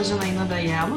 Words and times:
a 0.00 0.02
Janaína 0.02 0.46
Daiello. 0.46 0.96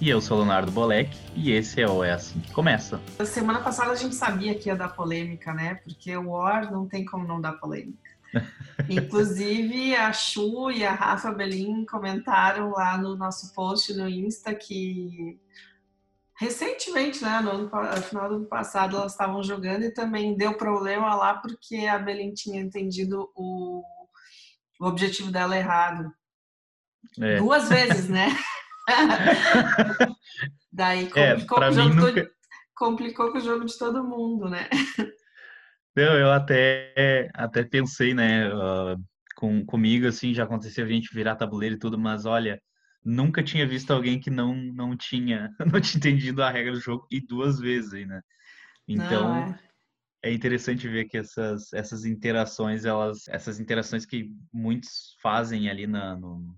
E 0.00 0.08
eu 0.08 0.20
sou 0.20 0.36
o 0.36 0.40
Leonardo 0.40 0.70
Bolek 0.70 1.10
e 1.34 1.50
esse 1.50 1.82
é 1.82 1.88
o 1.88 2.04
É 2.04 2.12
Assim 2.12 2.38
que 2.38 2.52
Começa. 2.52 3.00
Semana 3.24 3.60
passada 3.60 3.90
a 3.90 3.96
gente 3.96 4.14
sabia 4.14 4.54
que 4.54 4.68
ia 4.68 4.76
dar 4.76 4.90
polêmica, 4.90 5.52
né? 5.52 5.74
Porque 5.82 6.16
o 6.16 6.28
War 6.28 6.70
não 6.70 6.86
tem 6.86 7.04
como 7.04 7.26
não 7.26 7.40
dar 7.40 7.54
polêmica. 7.54 8.08
Inclusive, 8.88 9.96
a 9.96 10.12
Chu 10.12 10.70
e 10.70 10.84
a 10.84 10.94
Rafa 10.94 11.32
Belin 11.32 11.84
comentaram 11.84 12.70
lá 12.70 12.96
no 12.96 13.16
nosso 13.16 13.52
post 13.52 13.92
no 13.94 14.08
Insta 14.08 14.54
que 14.54 15.40
recentemente, 16.38 17.24
né, 17.24 17.40
no, 17.40 17.50
ano, 17.50 17.70
no 17.72 18.02
final 18.02 18.28
do 18.28 18.34
ano 18.36 18.46
passado, 18.46 18.98
elas 18.98 19.12
estavam 19.12 19.42
jogando 19.42 19.82
e 19.82 19.90
também 19.90 20.36
deu 20.36 20.54
problema 20.54 21.12
lá 21.16 21.34
porque 21.34 21.88
a 21.88 21.98
Belin 21.98 22.32
tinha 22.32 22.60
entendido 22.60 23.28
o, 23.34 23.82
o 24.78 24.86
objetivo 24.86 25.32
dela 25.32 25.56
errado. 25.56 26.14
É. 27.20 27.38
Duas 27.38 27.68
vezes, 27.68 28.08
né? 28.08 28.28
Daí 30.72 31.10
é, 31.14 31.34
complicou, 31.34 31.62
é, 31.62 31.68
o 31.68 31.72
jogo 31.72 31.94
nunca... 31.94 32.12
todo, 32.12 32.30
complicou 32.74 33.32
com 33.32 33.38
o 33.38 33.40
jogo 33.40 33.64
de 33.64 33.78
todo 33.78 34.04
mundo, 34.04 34.48
né? 34.48 34.68
Não, 35.96 36.14
eu 36.14 36.30
até, 36.30 37.30
até 37.34 37.64
pensei, 37.64 38.12
né, 38.12 38.52
uh, 38.52 39.02
com, 39.34 39.64
comigo, 39.64 40.06
assim, 40.06 40.34
já 40.34 40.44
aconteceu 40.44 40.84
a 40.84 40.88
gente 40.88 41.14
virar 41.14 41.36
tabuleiro 41.36 41.76
e 41.76 41.78
tudo, 41.78 41.98
mas 41.98 42.26
olha, 42.26 42.60
nunca 43.02 43.42
tinha 43.42 43.66
visto 43.66 43.92
alguém 43.92 44.20
que 44.20 44.30
não, 44.30 44.54
não 44.54 44.96
tinha 44.96 45.50
não 45.72 45.80
tinha 45.80 45.98
entendido 45.98 46.42
a 46.42 46.50
regra 46.50 46.72
do 46.72 46.80
jogo 46.80 47.06
e 47.10 47.20
duas 47.20 47.58
vezes 47.58 48.06
né? 48.06 48.20
Então, 48.86 49.28
não, 49.28 49.36
é. 49.46 49.60
é. 50.24 50.32
interessante 50.32 50.86
ver 50.86 51.06
que 51.06 51.16
essas, 51.16 51.72
essas 51.72 52.04
interações, 52.04 52.84
elas, 52.84 53.26
essas 53.28 53.58
interações 53.58 54.04
que 54.04 54.30
muitos 54.52 55.16
fazem 55.22 55.68
ali 55.68 55.86
na, 55.86 56.16
no, 56.16 56.54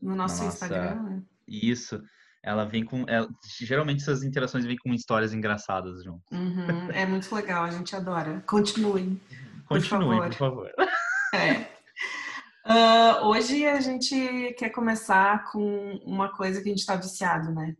no 0.00 0.14
nosso 0.14 0.42
nossa, 0.44 0.64
Instagram, 0.64 1.02
né? 1.02 1.22
Isso 1.46 2.00
ela 2.42 2.64
vem 2.64 2.84
com. 2.84 3.04
Ela, 3.08 3.28
geralmente 3.60 4.02
essas 4.02 4.22
interações 4.22 4.64
vêm 4.64 4.76
com 4.76 4.94
histórias 4.94 5.32
engraçadas 5.32 6.02
junto. 6.02 6.22
Uhum, 6.32 6.90
é 6.92 7.04
muito 7.04 7.32
legal, 7.34 7.64
a 7.64 7.70
gente 7.70 7.94
adora. 7.94 8.42
Continuem. 8.46 9.20
Continuem, 9.66 10.20
por 10.20 10.34
favor. 10.34 10.70
Por 10.70 10.72
favor. 10.72 10.72
É. 11.34 11.68
Uh, 12.64 13.26
hoje 13.26 13.66
a 13.66 13.80
gente 13.80 14.54
quer 14.54 14.70
começar 14.70 15.44
com 15.52 16.00
uma 16.06 16.34
coisa 16.34 16.62
que 16.62 16.68
a 16.68 16.72
gente 16.72 16.80
está 16.80 16.96
viciado, 16.96 17.52
né? 17.52 17.76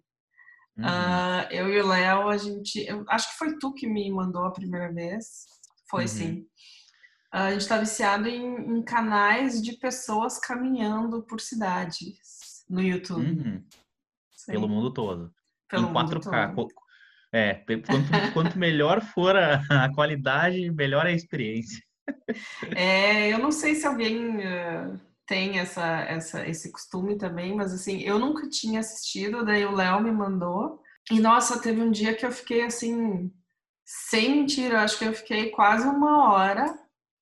Uhum. 0.77 0.84
Uh, 0.84 1.50
eu 1.50 1.69
e 1.70 1.80
o 1.80 1.86
Léo, 1.86 2.28
a 2.28 2.36
gente. 2.36 2.84
Eu, 2.86 3.06
acho 3.08 3.30
que 3.30 3.39
foi 3.39 3.58
tu 3.58 3.72
que 3.72 3.86
me 3.86 4.11
mandou 4.11 4.44
a 4.44 4.52
primeira 4.52 4.92
vez. 4.92 5.46
Foi 5.91 6.02
uhum. 6.02 6.08
sim. 6.08 6.46
Uh, 7.33 7.37
a 7.37 7.51
gente 7.51 7.61
está 7.61 7.79
viciado 7.79 8.27
em, 8.27 8.79
em, 8.79 8.83
canais 8.83 9.62
de 9.62 9.75
pessoas 9.75 10.39
caminhando 10.39 11.23
por 11.23 11.41
cidades 11.41 12.65
no 12.69 12.81
YouTube. 12.81 13.25
Uhum 13.25 13.62
pelo 14.53 14.69
mundo 14.69 14.93
todo. 14.93 15.33
Pelo 15.69 15.89
em 15.89 15.93
4K. 15.93 16.55
Todo. 16.55 16.69
É, 17.31 17.55
quanto, 17.55 18.09
quanto 18.33 18.59
melhor 18.59 19.03
for 19.03 19.37
a, 19.37 19.62
a, 19.70 19.95
qualidade, 19.95 20.70
melhor 20.70 21.07
a 21.07 21.12
experiência. 21.12 21.83
É, 22.75 23.33
eu 23.33 23.39
não 23.39 23.53
sei 23.53 23.75
se 23.75 23.87
alguém 23.87 24.39
uh, 24.39 24.98
tem 25.27 25.59
essa, 25.59 26.01
essa, 26.05 26.48
esse 26.48 26.73
costume 26.73 27.19
também, 27.19 27.55
mas 27.55 27.73
assim, 27.73 28.01
eu 28.01 28.19
nunca 28.19 28.48
tinha 28.48 28.81
assistido, 28.81 29.45
daí 29.45 29.65
o 29.67 29.75
Léo 29.75 30.03
me 30.03 30.11
mandou. 30.11 30.81
E 31.11 31.20
nossa, 31.20 31.61
teve 31.61 31.83
um 31.83 31.91
dia 31.91 32.15
que 32.15 32.25
eu 32.25 32.33
fiquei 32.33 32.63
assim, 32.63 33.31
sem 33.85 34.37
mentira, 34.37 34.83
acho 34.83 34.98
que 34.98 35.05
eu 35.05 35.13
fiquei 35.13 35.51
quase 35.51 35.87
uma 35.87 36.33
hora 36.33 36.75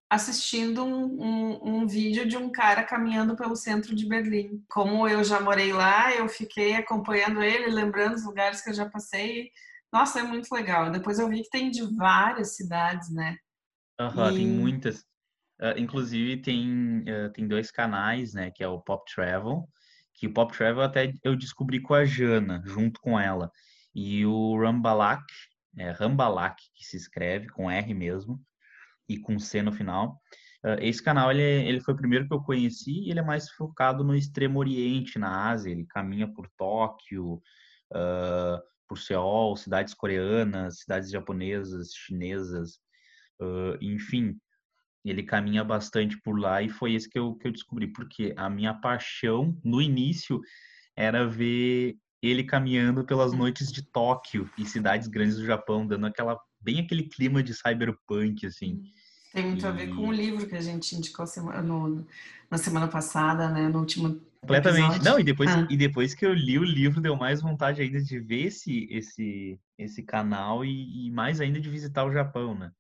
assistindo 0.09 0.85
um, 0.85 1.05
um, 1.21 1.75
um, 1.75 1.87
vídeo 1.87 2.27
de 2.27 2.37
um 2.37 2.51
cara 2.51 2.85
caminhando 2.85 3.37
pelo 3.37 3.57
centro 3.57 3.95
de 3.95 4.07
Berlim. 4.07 4.65
Como 4.69 5.07
eu 5.09 5.25
já 5.25 5.41
morei 5.41 5.73
lá, 5.73 6.15
eu 6.15 6.29
fiquei 6.29 6.75
acompanhando 6.77 7.43
ele, 7.43 7.67
lembrando 7.71 8.15
os 8.15 8.25
lugares 8.25 8.61
que 8.61 8.71
eu 8.71 8.75
já 8.75 8.89
passei. 8.89 9.51
Nossa, 9.93 10.21
é 10.21 10.23
muito 10.23 10.53
legal. 10.53 10.91
Depois 10.91 11.19
eu 11.19 11.29
vi 11.29 11.43
que 11.43 11.51
tem 11.51 11.71
de 11.71 11.83
várias 11.97 12.55
cidades, 12.55 13.11
né? 13.11 13.37
Uhum, 14.01 14.31
e... 14.31 14.35
Tem 14.37 14.47
muitas. 14.47 15.01
Uh, 15.61 15.79
inclusive 15.79 16.37
tem, 16.43 17.01
uh, 17.01 17.33
tem 17.33 17.49
dois 17.49 17.71
canais, 17.71 18.35
né? 18.35 18.51
Que 18.51 18.63
é 18.63 18.69
o 18.69 18.81
Pop 18.81 19.11
Travel, 19.13 19.67
que 20.15 20.27
o 20.27 20.33
Pop 20.33 20.57
Travel 20.57 20.83
até 20.83 21.13
eu 21.25 21.35
descobri 21.35 21.81
com 21.81 21.95
a 21.95 22.05
Jana, 22.05 22.63
junto 22.65 23.01
com 23.01 23.19
ela. 23.19 23.51
E 23.95 24.25
o 24.27 24.57
Rambalak, 24.61 25.25
é 25.79 25.91
Rambalak 25.91 26.63
que 26.75 26.85
se 26.85 26.97
escreve 26.97 27.49
com 27.49 27.71
R 27.71 27.95
mesmo, 27.95 28.39
e 29.09 29.19
com 29.19 29.39
C 29.39 29.63
no 29.63 29.73
final. 29.73 30.21
Uh, 30.65 30.81
esse 30.81 31.03
canal 31.03 31.31
ele, 31.31 31.43
ele 31.43 31.81
foi 31.81 31.95
o 31.95 31.97
primeiro 31.97 32.27
que 32.27 32.35
eu 32.35 32.41
conheci 32.41 33.05
e 33.05 33.11
ele 33.11 33.21
é 33.21 33.23
mais 33.23 33.51
focado 33.51 34.03
no 34.03 34.15
Extremo 34.15 34.59
Oriente, 34.59 35.19
na 35.19 35.51
Ásia. 35.51 35.71
Ele 35.71 35.85
caminha 35.85 36.27
por 36.27 36.49
Tóquio, 36.57 37.35
uh, 37.93 38.61
por 38.89 38.99
Seul, 38.99 39.57
cidades 39.57 39.95
coreanas, 39.95 40.81
cidades 40.81 41.11
japonesas, 41.11 41.93
chinesas, 41.95 42.79
uh, 43.41 43.77
enfim. 43.81 44.37
Ele 45.05 45.23
caminha 45.23 45.63
bastante 45.63 46.21
por 46.21 46.39
lá 46.39 46.63
e 46.63 46.69
foi 46.69 46.95
esse 46.95 47.09
que 47.09 47.19
eu, 47.19 47.35
que 47.37 47.47
eu 47.47 47.53
descobri, 47.53 47.87
porque 47.87 48.35
a 48.37 48.51
minha 48.51 48.75
paixão 48.75 49.57
no 49.63 49.81
início 49.81 50.41
era 50.97 51.29
ver 51.29 51.97
ele 52.23 52.43
caminhando 52.43 53.05
pelas 53.05 53.33
noites 53.33 53.71
de 53.71 53.83
Tóquio 53.83 54.51
e 54.59 54.65
cidades 54.65 55.07
grandes 55.07 55.37
do 55.37 55.45
Japão, 55.45 55.87
dando 55.87 56.07
aquela 56.07 56.37
bem 56.67 56.81
aquele 56.81 57.05
clima 57.05 57.43
de 57.45 57.55
cyberpunk, 57.55 58.45
assim. 58.45 58.83
Tem 59.33 59.47
muito 59.47 59.65
e... 59.65 59.69
a 59.69 59.71
ver 59.71 59.89
com 59.95 60.09
o 60.09 60.13
livro 60.13 60.47
que 60.49 60.57
a 60.57 60.61
gente 60.61 60.97
indicou 60.97 61.27
semana, 61.27 61.63
no, 61.63 62.05
na 62.51 62.59
semana 62.59 62.89
passada, 62.89 63.49
né? 63.49 63.69
No 63.69 63.79
último 63.79 64.21
Completamente. 64.41 64.97
Episódio. 64.97 65.05
Não, 65.05 65.21
e 65.21 65.23
depois, 65.23 65.51
ah. 65.51 65.67
e 65.71 65.77
depois 65.77 66.15
que 66.15 66.27
eu 66.27 66.35
li 66.35 66.59
o 66.59 66.65
livro, 66.65 67.01
deu 67.01 67.17
mais 67.17 67.41
vontade 67.41 67.81
ainda 67.81 68.01
de 68.01 68.19
ver 68.19 68.47
esse, 68.47 68.89
esse, 68.91 69.61
esse 69.79 70.03
canal 70.03 70.65
e, 70.65 71.07
e 71.07 71.11
mais 71.11 71.41
ainda 71.41 71.61
de 71.61 71.71
visitar 71.71 72.05
o 72.05 72.13
Japão, 72.13 72.55
né? 72.55 72.73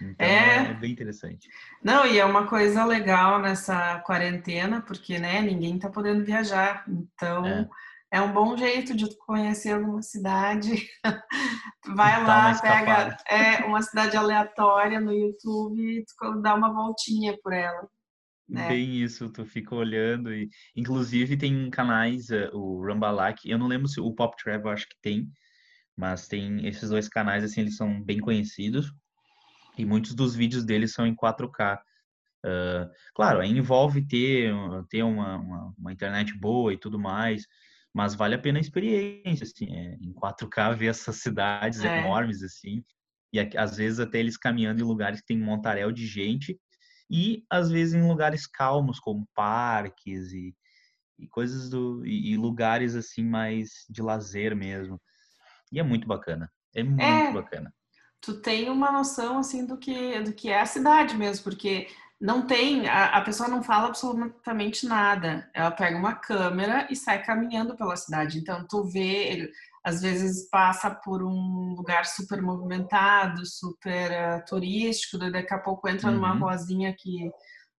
Então 0.00 0.26
é... 0.26 0.70
é... 0.70 0.74
bem 0.74 0.92
interessante. 0.92 1.48
Não, 1.82 2.06
e 2.06 2.18
é 2.18 2.24
uma 2.24 2.46
coisa 2.46 2.84
legal 2.84 3.40
nessa 3.40 3.98
quarentena, 4.00 4.80
porque 4.80 5.18
né, 5.18 5.42
ninguém 5.42 5.78
tá 5.78 5.90
podendo 5.90 6.24
viajar. 6.24 6.84
Então, 6.88 7.46
é 7.46 7.68
é 8.10 8.20
um 8.20 8.32
bom 8.32 8.56
jeito 8.56 8.96
de 8.96 9.06
conhecer 9.18 9.72
alguma 9.72 10.02
cidade. 10.02 10.88
Vai 11.94 12.22
lá, 12.24 12.58
pega 12.60 13.16
é, 13.28 13.64
uma 13.64 13.82
cidade 13.82 14.16
aleatória 14.16 15.00
no 15.00 15.12
YouTube 15.12 15.80
e 15.80 16.04
tu 16.04 16.40
dá 16.42 16.54
uma 16.54 16.72
voltinha 16.72 17.36
por 17.42 17.52
ela. 17.52 17.88
Né? 18.48 18.66
Bem 18.68 19.02
isso, 19.02 19.30
tu 19.30 19.44
fica 19.44 19.74
olhando 19.74 20.32
e 20.32 20.48
inclusive 20.74 21.36
tem 21.36 21.68
canais, 21.68 22.30
eh, 22.30 22.48
o 22.54 22.82
Rambalak, 22.82 23.46
eu 23.48 23.58
não 23.58 23.66
lembro 23.66 23.86
se 23.86 24.00
o 24.00 24.10
Pop 24.14 24.34
Travel 24.42 24.70
acho 24.70 24.88
que 24.88 24.96
tem, 25.02 25.30
mas 25.94 26.26
tem 26.26 26.66
esses 26.66 26.88
dois 26.88 27.08
canais 27.08 27.44
assim, 27.44 27.60
eles 27.60 27.76
são 27.76 28.02
bem 28.02 28.18
conhecidos 28.18 28.90
e 29.76 29.84
muitos 29.84 30.14
dos 30.14 30.34
vídeos 30.34 30.64
deles 30.64 30.94
são 30.94 31.06
em 31.06 31.14
4K. 31.14 31.78
Uh, 32.46 32.88
claro, 33.14 33.42
envolve 33.42 34.06
ter, 34.06 34.50
ter 34.88 35.02
uma, 35.02 35.36
uma, 35.36 35.74
uma 35.76 35.92
internet 35.92 36.32
boa 36.38 36.72
e 36.72 36.78
tudo 36.78 36.98
mais, 36.98 37.46
mas 37.98 38.14
vale 38.14 38.36
a 38.36 38.38
pena 38.38 38.58
a 38.58 38.60
experiência, 38.60 39.42
assim, 39.42 39.74
é, 39.74 39.96
em 40.00 40.12
4K 40.12 40.76
ver 40.76 40.86
essas 40.86 41.16
cidades 41.16 41.84
é. 41.84 41.98
enormes, 41.98 42.44
assim, 42.44 42.84
e 43.32 43.40
às 43.56 43.76
vezes 43.76 43.98
até 43.98 44.20
eles 44.20 44.36
caminhando 44.36 44.80
em 44.80 44.84
lugares 44.84 45.20
que 45.20 45.26
tem 45.26 45.42
um 45.42 45.44
montaréu 45.44 45.90
de 45.90 46.06
gente, 46.06 46.56
e 47.10 47.44
às 47.50 47.68
vezes 47.68 47.94
em 47.94 48.06
lugares 48.06 48.46
calmos, 48.46 49.00
como 49.00 49.28
parques 49.34 50.32
e, 50.32 50.54
e 51.18 51.26
coisas 51.26 51.68
do... 51.68 52.06
E, 52.06 52.34
e, 52.34 52.36
lugares, 52.36 52.94
assim, 52.94 53.24
mais 53.24 53.68
de 53.90 54.00
lazer 54.00 54.54
mesmo. 54.54 55.00
E 55.72 55.80
é 55.80 55.82
muito 55.82 56.06
bacana, 56.06 56.48
é 56.76 56.84
muito 56.84 57.02
é, 57.02 57.32
bacana. 57.32 57.74
Tu 58.20 58.40
tem 58.40 58.70
uma 58.70 58.92
noção, 58.92 59.38
assim, 59.38 59.66
do 59.66 59.76
que, 59.76 60.20
do 60.20 60.32
que 60.32 60.50
é 60.50 60.60
a 60.60 60.66
cidade 60.66 61.16
mesmo, 61.16 61.42
porque 61.42 61.88
não 62.20 62.46
tem, 62.46 62.88
a, 62.88 63.16
a, 63.16 63.20
pessoa 63.20 63.48
não 63.48 63.62
fala 63.62 63.86
absolutamente 63.88 64.86
nada. 64.86 65.48
Ela 65.54 65.70
pega 65.70 65.96
uma 65.96 66.14
câmera 66.14 66.88
e 66.90 66.96
sai 66.96 67.22
caminhando 67.22 67.76
pela 67.76 67.96
cidade. 67.96 68.38
Então, 68.38 68.66
tu 68.68 68.82
vê, 68.84 69.28
ele, 69.28 69.52
às 69.84 70.02
vezes 70.02 70.48
passa 70.50 70.90
por 70.90 71.22
um 71.22 71.74
lugar 71.76 72.04
super 72.06 72.42
movimentado, 72.42 73.46
super 73.46 74.10
uh, 74.10 74.44
turístico, 74.44 75.18
daqui 75.18 75.54
a 75.54 75.58
pouco 75.58 75.88
entra 75.88 76.08
uhum. 76.08 76.16
numa 76.16 76.32
ruazinha 76.32 76.92
que 76.92 77.30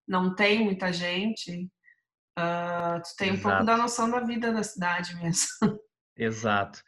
não 0.08 0.34
tem 0.34 0.64
muita 0.64 0.94
gente. 0.94 1.70
Uh, 2.40 3.02
tu 3.04 3.16
tem 3.18 3.34
Exato. 3.34 3.40
um 3.40 3.42
pouco 3.42 3.66
da 3.66 3.76
noção 3.76 4.10
da 4.10 4.22
vida 4.22 4.54
da 4.54 4.64
cidade 4.64 5.16
mesmo. 5.16 5.80
Exato. 6.18 6.82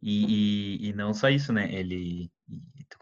E, 0.00 0.84
e, 0.84 0.88
e 0.90 0.92
não 0.92 1.12
só 1.12 1.28
isso, 1.28 1.52
né? 1.52 1.72
Ele 1.72 2.30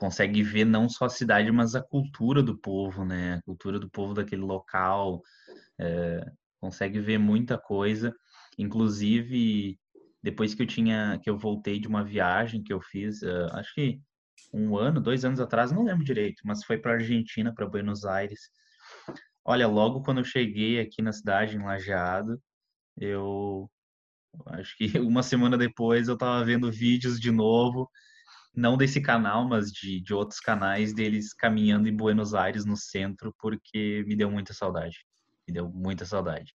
consegue 0.02 0.42
ver 0.42 0.64
não 0.64 0.88
só 0.88 1.04
a 1.04 1.08
cidade, 1.08 1.52
mas 1.52 1.76
a 1.76 1.80
cultura 1.80 2.42
do 2.42 2.58
povo, 2.58 3.04
né? 3.04 3.34
A 3.34 3.42
cultura 3.42 3.78
do 3.78 3.88
povo 3.88 4.14
daquele 4.14 4.42
local. 4.42 5.22
É, 5.78 6.28
consegue 6.60 6.98
ver 6.98 7.18
muita 7.18 7.56
coisa. 7.56 8.12
Inclusive, 8.58 9.78
depois 10.20 10.54
que 10.54 10.62
eu 10.62 10.66
tinha, 10.66 11.20
que 11.22 11.30
eu 11.30 11.38
voltei 11.38 11.78
de 11.78 11.86
uma 11.86 12.02
viagem 12.02 12.64
que 12.64 12.72
eu 12.72 12.80
fiz, 12.80 13.22
uh, 13.22 13.46
acho 13.52 13.72
que 13.74 14.00
um 14.52 14.76
ano, 14.76 15.00
dois 15.00 15.24
anos 15.24 15.38
atrás, 15.38 15.70
não 15.70 15.84
lembro 15.84 16.04
direito, 16.04 16.42
mas 16.44 16.64
foi 16.64 16.78
para 16.78 16.94
Argentina, 16.94 17.54
para 17.54 17.68
Buenos 17.68 18.04
Aires. 18.04 18.50
Olha, 19.44 19.68
logo 19.68 20.02
quando 20.02 20.18
eu 20.18 20.24
cheguei 20.24 20.80
aqui 20.80 21.00
na 21.00 21.12
cidade, 21.12 21.56
em 21.56 21.62
Lajeado, 21.62 22.42
eu 22.98 23.70
Acho 24.46 24.76
que 24.76 24.86
uma 24.98 25.22
semana 25.22 25.56
depois 25.58 26.08
eu 26.08 26.16
tava 26.16 26.44
vendo 26.44 26.72
vídeos 26.72 27.20
de 27.20 27.30
novo, 27.30 27.88
não 28.54 28.76
desse 28.76 29.00
canal, 29.00 29.48
mas 29.48 29.70
de, 29.70 30.00
de 30.00 30.14
outros 30.14 30.40
canais 30.40 30.92
deles 30.92 31.32
caminhando 31.32 31.88
em 31.88 31.96
Buenos 31.96 32.34
Aires, 32.34 32.64
no 32.64 32.76
centro, 32.76 33.34
porque 33.38 34.04
me 34.06 34.14
deu 34.14 34.30
muita 34.30 34.52
saudade. 34.52 34.98
Me 35.48 35.54
deu 35.54 35.68
muita 35.68 36.04
saudade. 36.04 36.54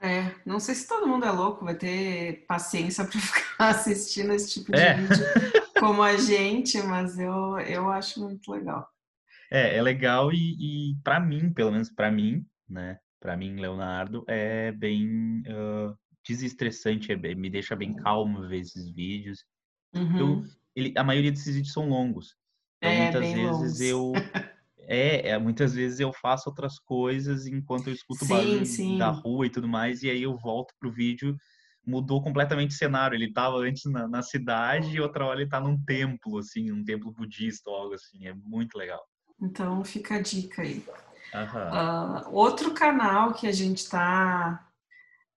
É, 0.00 0.34
não 0.44 0.60
sei 0.60 0.74
se 0.74 0.86
todo 0.86 1.06
mundo 1.06 1.24
é 1.24 1.30
louco, 1.30 1.64
vai 1.64 1.74
ter 1.74 2.44
paciência 2.46 3.04
para 3.06 3.20
ficar 3.20 3.68
assistindo 3.68 4.32
esse 4.32 4.50
tipo 4.50 4.72
de 4.72 4.80
é. 4.80 4.94
vídeo 4.94 5.24
como 5.78 6.02
a 6.02 6.16
gente, 6.16 6.80
mas 6.82 7.18
eu, 7.18 7.58
eu 7.60 7.90
acho 7.90 8.20
muito 8.20 8.50
legal. 8.50 8.88
É, 9.50 9.76
é 9.76 9.82
legal 9.82 10.32
e, 10.32 10.92
e 10.92 10.96
para 11.02 11.20
mim, 11.20 11.52
pelo 11.52 11.72
menos 11.72 11.90
para 11.90 12.10
mim, 12.10 12.46
né? 12.68 12.98
Para 13.20 13.36
mim, 13.36 13.56
Leonardo, 13.56 14.24
é 14.26 14.72
bem 14.72 15.42
uh, 15.42 15.96
desestressante, 16.26 17.12
é, 17.12 17.16
me 17.16 17.50
deixa 17.50 17.76
bem 17.76 17.94
calmo 17.94 18.48
ver 18.48 18.60
esses 18.60 18.90
vídeos. 18.90 19.44
Uhum. 19.94 20.18
Eu, 20.18 20.44
ele, 20.74 20.92
a 20.96 21.04
maioria 21.04 21.30
desses 21.30 21.54
vídeos 21.54 21.72
são 21.72 21.88
longos. 21.88 22.36
Então, 22.78 22.90
é, 22.90 23.02
muitas 23.02 23.32
vezes 23.32 23.42
longos. 23.42 23.80
eu 23.80 24.12
É, 24.86 25.30
é, 25.30 25.38
muitas 25.38 25.74
vezes 25.74 26.00
eu 26.00 26.12
faço 26.12 26.48
outras 26.48 26.78
coisas 26.78 27.46
enquanto 27.46 27.88
eu 27.88 27.94
escuto 27.94 28.24
sim, 28.24 28.28
barulho 28.28 28.66
sim. 28.66 28.98
da 28.98 29.10
rua 29.10 29.46
e 29.46 29.50
tudo 29.50 29.68
mais, 29.68 30.02
e 30.02 30.10
aí 30.10 30.22
eu 30.22 30.36
volto 30.36 30.74
pro 30.78 30.90
vídeo, 30.90 31.36
mudou 31.86 32.22
completamente 32.22 32.70
o 32.72 32.76
cenário. 32.76 33.16
Ele 33.16 33.26
estava 33.26 33.56
antes 33.58 33.90
na, 33.90 34.08
na, 34.08 34.22
cidade 34.22 34.94
e 34.94 35.00
outra 35.00 35.24
hora 35.24 35.38
ele 35.38 35.44
está 35.44 35.60
num 35.60 35.82
templo, 35.82 36.38
assim, 36.38 36.70
um 36.72 36.84
templo 36.84 37.12
budista 37.12 37.70
ou 37.70 37.76
algo 37.76 37.94
assim. 37.94 38.26
É 38.26 38.34
muito 38.34 38.76
legal. 38.76 39.02
Então 39.40 39.84
fica 39.84 40.16
a 40.16 40.20
dica 40.20 40.62
aí. 40.62 40.84
Uh, 41.32 42.30
outro 42.30 42.74
canal 42.74 43.32
que 43.32 43.46
a 43.46 43.52
gente 43.52 43.78
está 43.78 44.68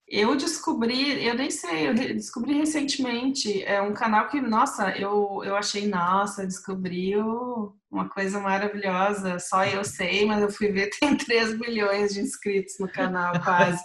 eu 0.08 0.36
descobri, 0.36 1.26
eu 1.26 1.34
nem 1.34 1.50
sei, 1.50 1.90
eu 1.90 1.94
descobri 1.96 2.54
recentemente, 2.54 3.64
é 3.64 3.82
um 3.82 3.94
canal 3.94 4.28
que, 4.28 4.40
nossa, 4.40 4.92
eu, 4.92 5.42
eu 5.44 5.56
achei, 5.56 5.88
nossa, 5.88 6.46
descobriu 6.46 7.76
uma 7.90 8.08
coisa 8.08 8.40
maravilhosa, 8.40 9.40
só 9.40 9.66
eu 9.66 9.84
sei, 9.84 10.26
mas 10.26 10.44
eu 10.44 10.52
fui 10.52 10.72
ver, 10.72 10.92
tem 11.00 11.18
3 11.18 11.58
milhões 11.60 12.14
de 12.14 12.22
inscritos 12.22 12.76
no 12.80 12.88
canal, 12.88 13.42
quase. 13.42 13.84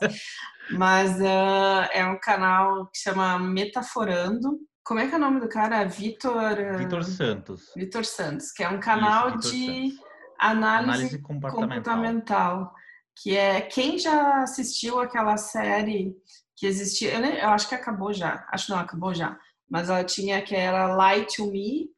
mas 0.72 1.18
uh, 1.20 1.88
é 1.92 2.04
um 2.04 2.18
canal 2.20 2.86
que 2.88 2.98
chama 2.98 3.38
Metaforando. 3.38 4.58
Como 4.84 5.00
é 5.00 5.06
que 5.06 5.14
é 5.14 5.16
o 5.16 5.20
nome 5.20 5.40
do 5.40 5.48
cara? 5.48 5.84
Vitor... 5.84 6.76
Vitor 6.76 7.04
Santos. 7.04 7.72
Vitor 7.74 8.04
Santos, 8.04 8.50
que 8.50 8.62
é 8.62 8.68
um 8.68 8.80
canal 8.80 9.38
Isso, 9.38 9.52
de 9.52 9.94
análise, 10.38 10.90
análise 10.90 11.18
comportamental. 11.22 11.94
comportamental 11.94 12.74
que 13.22 13.36
é 13.36 13.60
quem 13.60 13.98
já 13.98 14.42
assistiu 14.42 14.98
aquela 14.98 15.36
série 15.36 16.16
que 16.56 16.66
existia, 16.66 17.14
eu, 17.14 17.24
eu 17.24 17.48
acho 17.50 17.68
que 17.68 17.74
acabou 17.74 18.12
já, 18.12 18.46
acho 18.50 18.70
não, 18.70 18.78
acabou 18.78 19.14
já, 19.14 19.38
mas 19.68 19.90
ela 19.90 20.02
tinha 20.04 20.38
aquela 20.38 21.14
Lie 21.14 21.26
to 21.26 21.50
Me, 21.50 21.90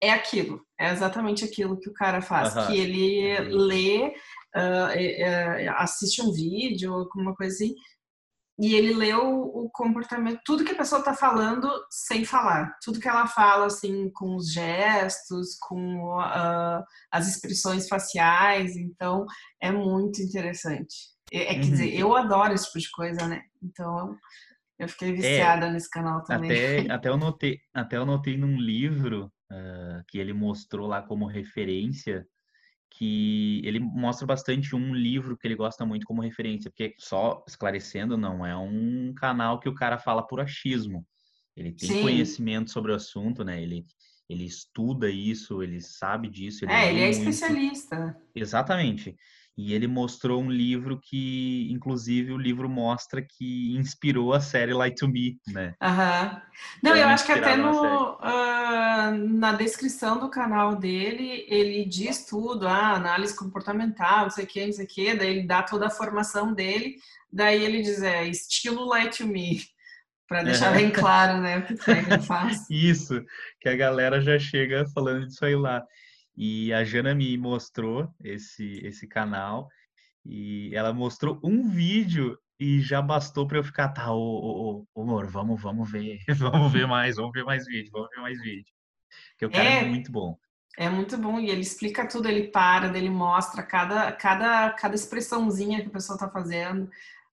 é 0.00 0.10
aquilo, 0.10 0.64
é 0.78 0.90
exatamente 0.90 1.44
aquilo 1.44 1.78
que 1.78 1.88
o 1.88 1.94
cara 1.94 2.20
faz, 2.20 2.54
uh 2.54 2.58
-huh. 2.58 2.66
que 2.66 2.78
ele 2.78 3.38
lê, 3.50 4.14
uh, 4.56 5.70
assiste 5.78 6.22
um 6.22 6.32
vídeo, 6.32 6.92
alguma 6.92 7.34
coisa 7.34 7.54
assim, 7.54 7.74
e 8.58 8.74
ele 8.74 8.94
lê 8.94 9.14
o, 9.14 9.68
comportamento, 9.72 10.40
tudo 10.44 10.64
que 10.64 10.72
a 10.72 10.76
pessoa 10.76 11.00
está 11.00 11.12
falando 11.12 11.70
sem 11.90 12.24
falar, 12.24 12.74
tudo 12.82 13.00
que 13.00 13.08
ela 13.08 13.26
fala 13.26 13.66
assim 13.66 14.10
com 14.10 14.36
os 14.36 14.50
gestos, 14.50 15.56
com 15.60 16.16
uh, 16.18 16.82
as 17.10 17.28
expressões 17.28 17.86
faciais, 17.86 18.74
então 18.76 19.26
é 19.60 19.70
muito 19.70 20.22
interessante. 20.22 20.94
É, 21.30 21.42
é 21.42 21.46
quer 21.46 21.54
uhum. 21.56 21.60
dizer, 21.60 21.94
eu 21.94 22.16
adoro 22.16 22.54
esse 22.54 22.66
tipo 22.66 22.78
de 22.78 22.90
coisa, 22.92 23.26
né? 23.28 23.42
Então 23.62 24.16
eu 24.78 24.88
fiquei 24.88 25.10
é, 25.10 25.12
viciada 25.12 25.66
é, 25.66 25.72
nesse 25.72 25.90
canal 25.90 26.22
também. 26.22 26.50
Até, 26.50 26.78
até 26.92 27.08
eu 27.10 27.16
notei, 27.16 27.58
até 27.74 27.96
eu 27.96 28.06
notei 28.06 28.38
num 28.38 28.58
livro 28.58 29.30
uh, 29.52 30.02
que 30.08 30.18
ele 30.18 30.32
mostrou 30.32 30.86
lá 30.86 31.02
como 31.02 31.26
referência 31.26 32.26
que 32.96 33.60
ele 33.62 33.78
mostra 33.78 34.26
bastante 34.26 34.74
um 34.74 34.94
livro 34.94 35.36
que 35.36 35.46
ele 35.46 35.54
gosta 35.54 35.84
muito 35.84 36.06
como 36.06 36.22
referência, 36.22 36.70
porque 36.70 36.94
só 36.98 37.44
esclarecendo, 37.46 38.16
não 38.16 38.44
é 38.44 38.56
um 38.56 39.12
canal 39.14 39.60
que 39.60 39.68
o 39.68 39.74
cara 39.74 39.98
fala 39.98 40.26
por 40.26 40.40
achismo. 40.40 41.06
Ele 41.54 41.72
tem 41.72 41.90
Sim. 41.90 42.00
conhecimento 42.00 42.70
sobre 42.70 42.92
o 42.92 42.94
assunto, 42.94 43.44
né? 43.44 43.62
Ele, 43.62 43.84
ele 44.28 44.44
estuda 44.44 45.10
isso, 45.10 45.62
ele 45.62 45.80
sabe 45.80 46.28
disso. 46.28 46.64
Ele 46.64 46.72
é, 46.72 46.90
ele 46.90 47.00
é 47.00 47.06
muito. 47.06 47.18
especialista. 47.18 48.16
Exatamente. 48.34 49.16
E 49.56 49.72
ele 49.72 49.86
mostrou 49.86 50.42
um 50.42 50.50
livro 50.50 51.00
que, 51.00 51.66
inclusive, 51.70 52.30
o 52.30 52.36
livro 52.36 52.68
mostra 52.68 53.22
que 53.22 53.74
inspirou 53.74 54.34
a 54.34 54.40
série 54.40 54.74
Light 54.74 54.96
to 54.96 55.08
Me, 55.08 55.38
né? 55.48 55.74
Aham. 55.80 56.42
Não, 56.82 56.94
eu 56.94 57.08
acho 57.08 57.24
que 57.24 57.32
até 57.32 57.56
no, 57.56 58.16
uh, 58.16 59.38
na 59.38 59.52
descrição 59.52 60.18
do 60.20 60.28
canal 60.28 60.76
dele, 60.76 61.46
ele 61.48 61.86
diz 61.86 62.26
tudo, 62.26 62.68
ah, 62.68 62.92
análise 62.92 63.34
comportamental, 63.34 64.24
não 64.24 64.30
sei 64.30 64.44
o 64.44 64.46
que, 64.46 64.66
não 64.66 64.72
sei 64.74 64.84
o 64.84 64.88
que, 64.88 65.14
daí 65.14 65.30
ele 65.30 65.46
dá 65.46 65.62
toda 65.62 65.86
a 65.86 65.90
formação 65.90 66.52
dele, 66.52 66.96
daí 67.32 67.64
ele 67.64 67.80
diz, 67.80 68.02
é, 68.02 68.26
estilo 68.26 68.84
Light 68.84 69.16
to 69.18 69.26
Me, 69.26 69.62
para 70.28 70.42
deixar 70.42 70.74
é. 70.74 70.78
bem 70.78 70.90
claro, 70.90 71.40
né, 71.40 71.58
o 71.58 71.62
que 71.62 71.90
é 71.90 72.02
que 72.02 72.12
ele 72.12 72.22
faz. 72.22 72.68
Isso, 72.70 73.24
que 73.58 73.70
a 73.70 73.76
galera 73.76 74.20
já 74.20 74.38
chega 74.38 74.84
falando 74.92 75.26
disso 75.26 75.46
aí 75.46 75.56
lá. 75.56 75.82
E 76.36 76.72
a 76.72 76.84
Jana 76.84 77.14
me 77.14 77.36
mostrou 77.38 78.12
esse, 78.22 78.80
esse 78.84 79.06
canal 79.06 79.68
e 80.24 80.74
ela 80.74 80.92
mostrou 80.92 81.40
um 81.42 81.68
vídeo 81.68 82.38
e 82.58 82.80
já 82.80 83.00
bastou 83.00 83.46
para 83.46 83.58
eu 83.58 83.64
ficar, 83.64 83.88
tá, 83.88 84.12
ô, 84.12 84.18
ô, 84.18 84.86
ô, 84.94 85.02
amor, 85.02 85.26
vamos, 85.26 85.60
vamos 85.60 85.90
ver, 85.90 86.18
vamos 86.38 86.72
ver 86.72 86.86
mais, 86.86 87.16
vamos 87.16 87.32
ver 87.32 87.44
mais 87.44 87.64
vídeo, 87.66 87.90
vamos 87.92 88.08
ver 88.10 88.20
mais 88.20 88.40
vídeo. 88.40 88.72
Porque 89.30 89.46
o 89.46 89.50
cara 89.50 89.68
é, 89.68 89.84
é 89.84 89.84
muito 89.84 90.10
bom. 90.10 90.38
É 90.78 90.90
muito 90.90 91.16
bom 91.16 91.40
e 91.40 91.48
ele 91.48 91.62
explica 91.62 92.06
tudo, 92.06 92.28
ele 92.28 92.48
para, 92.48 92.96
ele 92.96 93.08
mostra 93.08 93.62
cada, 93.62 94.12
cada, 94.12 94.70
cada 94.72 94.94
expressãozinha 94.94 95.80
que 95.80 95.88
a 95.88 95.92
pessoa 95.92 96.16
está 96.16 96.28
fazendo 96.28 96.90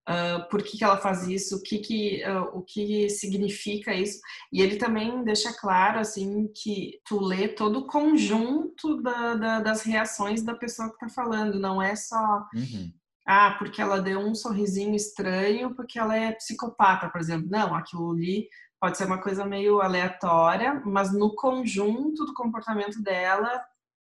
uh, 0.09 0.47
por 0.49 0.61
que, 0.63 0.77
que 0.77 0.83
ela 0.83 0.97
faz 0.97 1.27
isso, 1.27 1.57
o 1.57 1.61
que, 1.61 1.79
que, 1.79 2.23
uh, 2.25 2.57
o 2.57 2.61
que 2.61 3.09
significa 3.09 3.93
isso. 3.93 4.19
E 4.51 4.61
ele 4.61 4.77
também 4.77 5.23
deixa 5.23 5.53
claro, 5.53 5.99
assim, 5.99 6.47
que 6.55 6.99
tu 7.05 7.19
lê 7.19 7.47
todo 7.47 7.79
o 7.79 7.87
conjunto 7.87 9.01
da, 9.01 9.35
da, 9.35 9.59
das 9.59 9.83
reações 9.83 10.43
da 10.43 10.55
pessoa 10.55 10.89
que 10.89 10.95
está 10.95 11.09
falando, 11.09 11.59
não 11.59 11.81
é 11.81 11.95
só... 11.95 12.45
Uhum. 12.53 12.91
Ah, 13.25 13.55
porque 13.57 13.81
ela 13.81 14.01
deu 14.01 14.19
um 14.19 14.35
sorrisinho 14.35 14.93
estranho, 14.93 15.73
porque 15.73 15.97
ela 15.97 16.13
é 16.13 16.33
psicopata, 16.33 17.09
por 17.09 17.21
exemplo. 17.21 17.47
Não, 17.49 17.73
aquilo 17.73 18.11
ali 18.11 18.49
pode 18.81 18.97
ser 18.97 19.05
uma 19.05 19.21
coisa 19.21 19.45
meio 19.45 19.79
aleatória, 19.79 20.81
mas 20.85 21.13
no 21.13 21.33
conjunto 21.33 22.25
do 22.25 22.33
comportamento 22.33 23.01
dela 23.01 23.63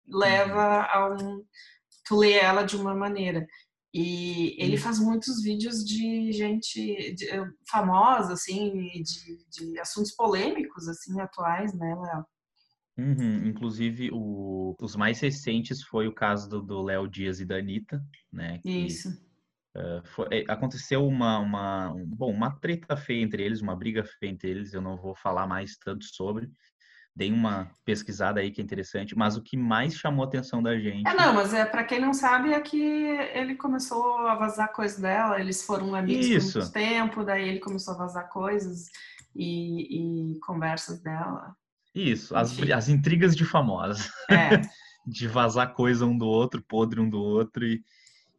leva 0.08 0.78
uhum. 0.78 0.84
a 0.94 1.16
um 1.16 1.44
tu 2.08 2.16
lê 2.16 2.34
ela 2.34 2.64
de 2.64 2.76
uma 2.76 2.96
maneira. 2.96 3.46
E 3.94 4.56
ele 4.62 4.76
hum. 4.76 4.80
faz 4.80 5.00
muitos 5.00 5.42
vídeos 5.42 5.84
de 5.84 6.32
gente 6.32 7.14
de, 7.14 7.30
eh, 7.30 7.46
famosa, 7.70 8.34
assim, 8.34 8.72
de, 9.02 9.46
de, 9.50 9.80
assuntos 9.80 10.12
polêmicos, 10.12 10.88
assim, 10.88 11.20
atuais, 11.22 11.74
né, 11.74 11.96
Léo? 11.96 12.26
Uhum. 12.98 13.48
Inclusive, 13.48 14.10
o, 14.12 14.76
os 14.82 14.96
mais 14.96 15.20
recentes 15.20 15.84
foi 15.84 16.08
o 16.08 16.14
caso 16.14 16.62
do 16.62 16.82
Léo 16.82 17.08
Dias 17.08 17.40
e 17.40 17.46
da 17.46 17.58
Anitta, 17.58 18.04
né? 18.32 18.60
Que, 18.60 18.70
Isso. 18.70 19.10
Uh, 19.76 20.02
foi, 20.06 20.28
eh, 20.32 20.46
aconteceu 20.48 21.08
uma, 21.08 21.38
uma, 21.38 21.94
bom, 22.08 22.32
uma 22.32 22.50
treta 22.60 22.98
feia 22.98 23.22
entre 23.22 23.44
eles, 23.44 23.62
uma 23.62 23.76
briga 23.76 24.04
feia 24.04 24.32
entre 24.32 24.50
eles, 24.50 24.74
eu 24.74 24.82
não 24.82 24.98
vou 24.98 25.16
falar 25.16 25.46
mais 25.46 25.78
tanto 25.78 26.04
sobre, 26.04 26.52
Deem 27.18 27.34
uma 27.34 27.68
pesquisada 27.84 28.40
aí 28.40 28.52
que 28.52 28.62
é 28.62 28.64
interessante, 28.64 29.18
mas 29.18 29.36
o 29.36 29.42
que 29.42 29.58
mais 29.58 29.96
chamou 29.96 30.24
a 30.24 30.28
atenção 30.28 30.62
da 30.62 30.78
gente. 30.78 31.08
É, 31.08 31.16
não, 31.16 31.34
mas 31.34 31.52
é 31.52 31.66
para 31.66 31.84
quem 31.84 32.00
não 32.00 32.14
sabe 32.14 32.54
é 32.54 32.60
que 32.60 32.80
ele 32.80 33.56
começou 33.56 34.20
a 34.28 34.36
vazar 34.36 34.72
coisas 34.72 35.00
dela, 35.00 35.40
eles 35.40 35.64
foram 35.64 35.96
amigos 35.96 36.28
Isso. 36.28 36.54
por 36.54 36.60
muito 36.60 36.74
tempo, 36.74 37.24
daí 37.24 37.50
ele 37.50 37.60
começou 37.60 37.96
a 37.96 37.98
vazar 37.98 38.30
coisas 38.30 38.86
e, 39.36 40.36
e 40.36 40.40
conversas 40.42 41.02
dela. 41.02 41.56
Isso, 41.96 42.36
as, 42.36 42.56
as 42.72 42.88
intrigas 42.88 43.36
de 43.36 43.46
famosos. 43.46 44.12
É. 44.30 44.62
de 45.08 45.28
vazar 45.28 45.74
coisa 45.74 46.06
um 46.06 46.16
do 46.16 46.28
outro, 46.28 46.62
podre 46.62 47.00
um 47.00 47.10
do 47.10 47.20
outro 47.20 47.66
e 47.66 47.82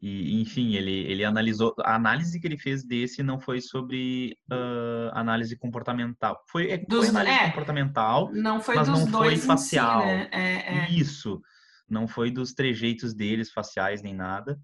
e, 0.00 0.40
enfim, 0.40 0.75
ele, 0.75 0.93
ele 0.93 1.25
analisou. 1.25 1.75
A 1.81 1.97
análise 1.97 2.38
que 2.40 2.47
ele 2.47 2.57
fez 2.57 2.85
desse 2.85 3.23
não 3.23 3.40
foi 3.40 3.61
sobre 3.61 4.37
uh, 4.50 5.11
análise 5.12 5.57
comportamental. 5.57 6.40
Foi, 6.49 6.71
é, 6.71 6.78
dos, 6.78 7.07
foi 7.07 7.09
análise 7.09 7.37
é, 7.37 7.47
comportamental, 7.49 8.33
não 8.33 8.61
foi 8.61 8.76
mas 8.76 8.88
não 8.88 9.07
foi 9.09 9.37
facial. 9.37 10.00
Si, 10.02 10.07
né? 10.07 10.28
é, 10.31 10.78
é. 10.78 10.90
Isso. 10.90 11.40
Não 11.88 12.07
foi 12.07 12.31
dos 12.31 12.52
trejeitos 12.52 13.12
deles, 13.12 13.50
faciais, 13.50 14.00
nem 14.00 14.14
nada. 14.14 14.59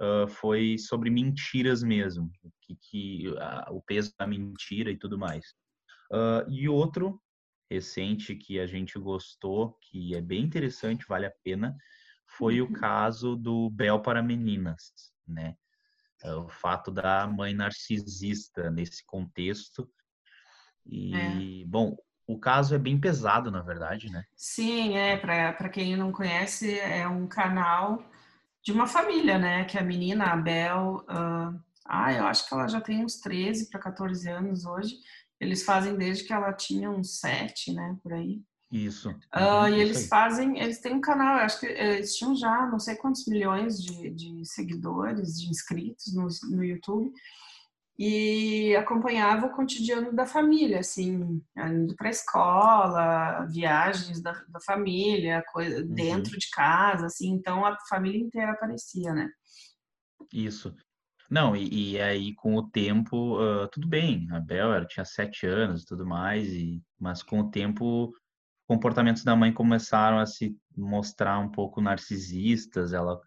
Uh, 0.00 0.28
foi 0.28 0.78
sobre 0.78 1.10
mentiras 1.10 1.82
mesmo. 1.82 2.30
Que, 2.62 2.76
que, 2.80 3.28
uh, 3.28 3.74
o 3.74 3.82
peso 3.82 4.12
da 4.18 4.26
mentira 4.26 4.90
e 4.90 4.96
tudo 4.96 5.18
mais. 5.18 5.44
e 6.48 6.66
outro 6.68 7.20
recente 7.70 8.34
que 8.34 8.58
a 8.58 8.66
gente 8.66 8.98
gostou, 8.98 9.76
que 9.82 10.14
é 10.14 10.22
bem 10.22 10.42
interessante, 10.42 11.04
vale 11.06 11.26
a 11.26 11.32
pena, 11.44 11.76
foi 12.36 12.60
o 12.60 12.66
uhum. 12.66 12.72
caso 12.72 13.36
do 13.36 13.70
Bel 13.70 14.00
para 14.00 14.22
Meninas, 14.22 14.92
né? 15.26 15.54
É, 16.22 16.34
o 16.34 16.48
fato 16.48 16.90
da 16.90 17.26
mãe 17.26 17.54
narcisista 17.54 18.70
nesse 18.70 19.04
contexto 19.06 19.88
E, 20.84 21.14
é. 21.14 21.64
bom, 21.64 21.96
o 22.26 22.38
caso 22.38 22.74
é 22.74 22.78
bem 22.78 23.00
pesado, 23.00 23.50
na 23.50 23.62
verdade, 23.62 24.10
né? 24.10 24.24
Sim, 24.36 24.96
é. 24.96 25.16
Para 25.16 25.68
quem 25.68 25.96
não 25.96 26.12
conhece, 26.12 26.78
é 26.78 27.06
um 27.08 27.26
canal 27.26 28.04
de 28.62 28.72
uma 28.72 28.86
família, 28.86 29.38
né? 29.38 29.64
Que 29.64 29.78
a 29.78 29.82
menina, 29.82 30.26
a 30.26 30.36
Bel, 30.36 31.04
uh, 31.08 31.58
ah, 31.86 32.12
eu 32.12 32.26
acho 32.26 32.46
que 32.46 32.52
ela 32.52 32.68
já 32.68 32.80
tem 32.80 33.04
uns 33.04 33.18
13 33.20 33.70
para 33.70 33.80
14 33.80 34.28
anos 34.28 34.66
hoje. 34.66 34.94
Eles 35.40 35.64
fazem 35.64 35.96
desde 35.96 36.24
que 36.24 36.32
ela 36.32 36.52
tinha 36.52 36.90
uns 36.90 37.18
7, 37.20 37.72
né? 37.72 37.96
Por 38.02 38.12
aí. 38.12 38.42
Isso. 38.70 39.10
Uh, 39.34 39.68
e 39.70 39.80
eles 39.80 40.08
fazem, 40.08 40.60
eles 40.60 40.78
têm 40.78 40.94
um 40.94 41.00
canal, 41.00 41.38
eu 41.38 41.44
acho 41.44 41.60
que 41.60 41.66
eles 41.66 42.14
tinham 42.16 42.36
já 42.36 42.66
não 42.66 42.78
sei 42.78 42.96
quantos 42.96 43.26
milhões 43.26 43.82
de, 43.82 44.10
de 44.10 44.44
seguidores, 44.44 45.40
de 45.40 45.48
inscritos 45.48 46.14
no, 46.14 46.28
no 46.50 46.62
YouTube 46.62 47.10
e 47.98 48.76
acompanhava 48.76 49.46
o 49.46 49.50
cotidiano 49.50 50.14
da 50.14 50.24
família, 50.24 50.78
assim, 50.78 51.42
indo 51.56 51.96
para 51.96 52.06
a 52.06 52.10
escola, 52.10 53.46
viagens 53.46 54.22
da, 54.22 54.32
da 54.48 54.60
família, 54.60 55.42
coisa, 55.52 55.80
uhum. 55.80 55.94
dentro 55.94 56.38
de 56.38 56.48
casa, 56.50 57.06
assim, 57.06 57.30
então 57.30 57.66
a 57.66 57.76
família 57.88 58.20
inteira 58.20 58.52
aparecia, 58.52 59.12
né? 59.12 59.28
Isso. 60.32 60.72
Não, 61.28 61.56
e, 61.56 61.92
e 61.92 62.00
aí 62.00 62.34
com 62.36 62.54
o 62.54 62.70
tempo, 62.70 63.36
uh, 63.36 63.66
tudo 63.68 63.88
bem, 63.88 64.28
a 64.30 64.38
Bel 64.38 64.86
tinha 64.86 65.04
sete 65.04 65.46
anos 65.46 65.82
e 65.82 65.86
tudo 65.86 66.06
mais, 66.06 66.46
e, 66.52 66.80
mas 67.00 67.22
com 67.22 67.40
o 67.40 67.50
tempo 67.50 68.12
comportamentos 68.68 69.24
da 69.24 69.34
mãe 69.34 69.50
começaram 69.50 70.18
a 70.18 70.26
se 70.26 70.54
mostrar 70.76 71.38
um 71.38 71.50
pouco 71.50 71.80
narcisistas, 71.80 72.92
ela 72.92 73.18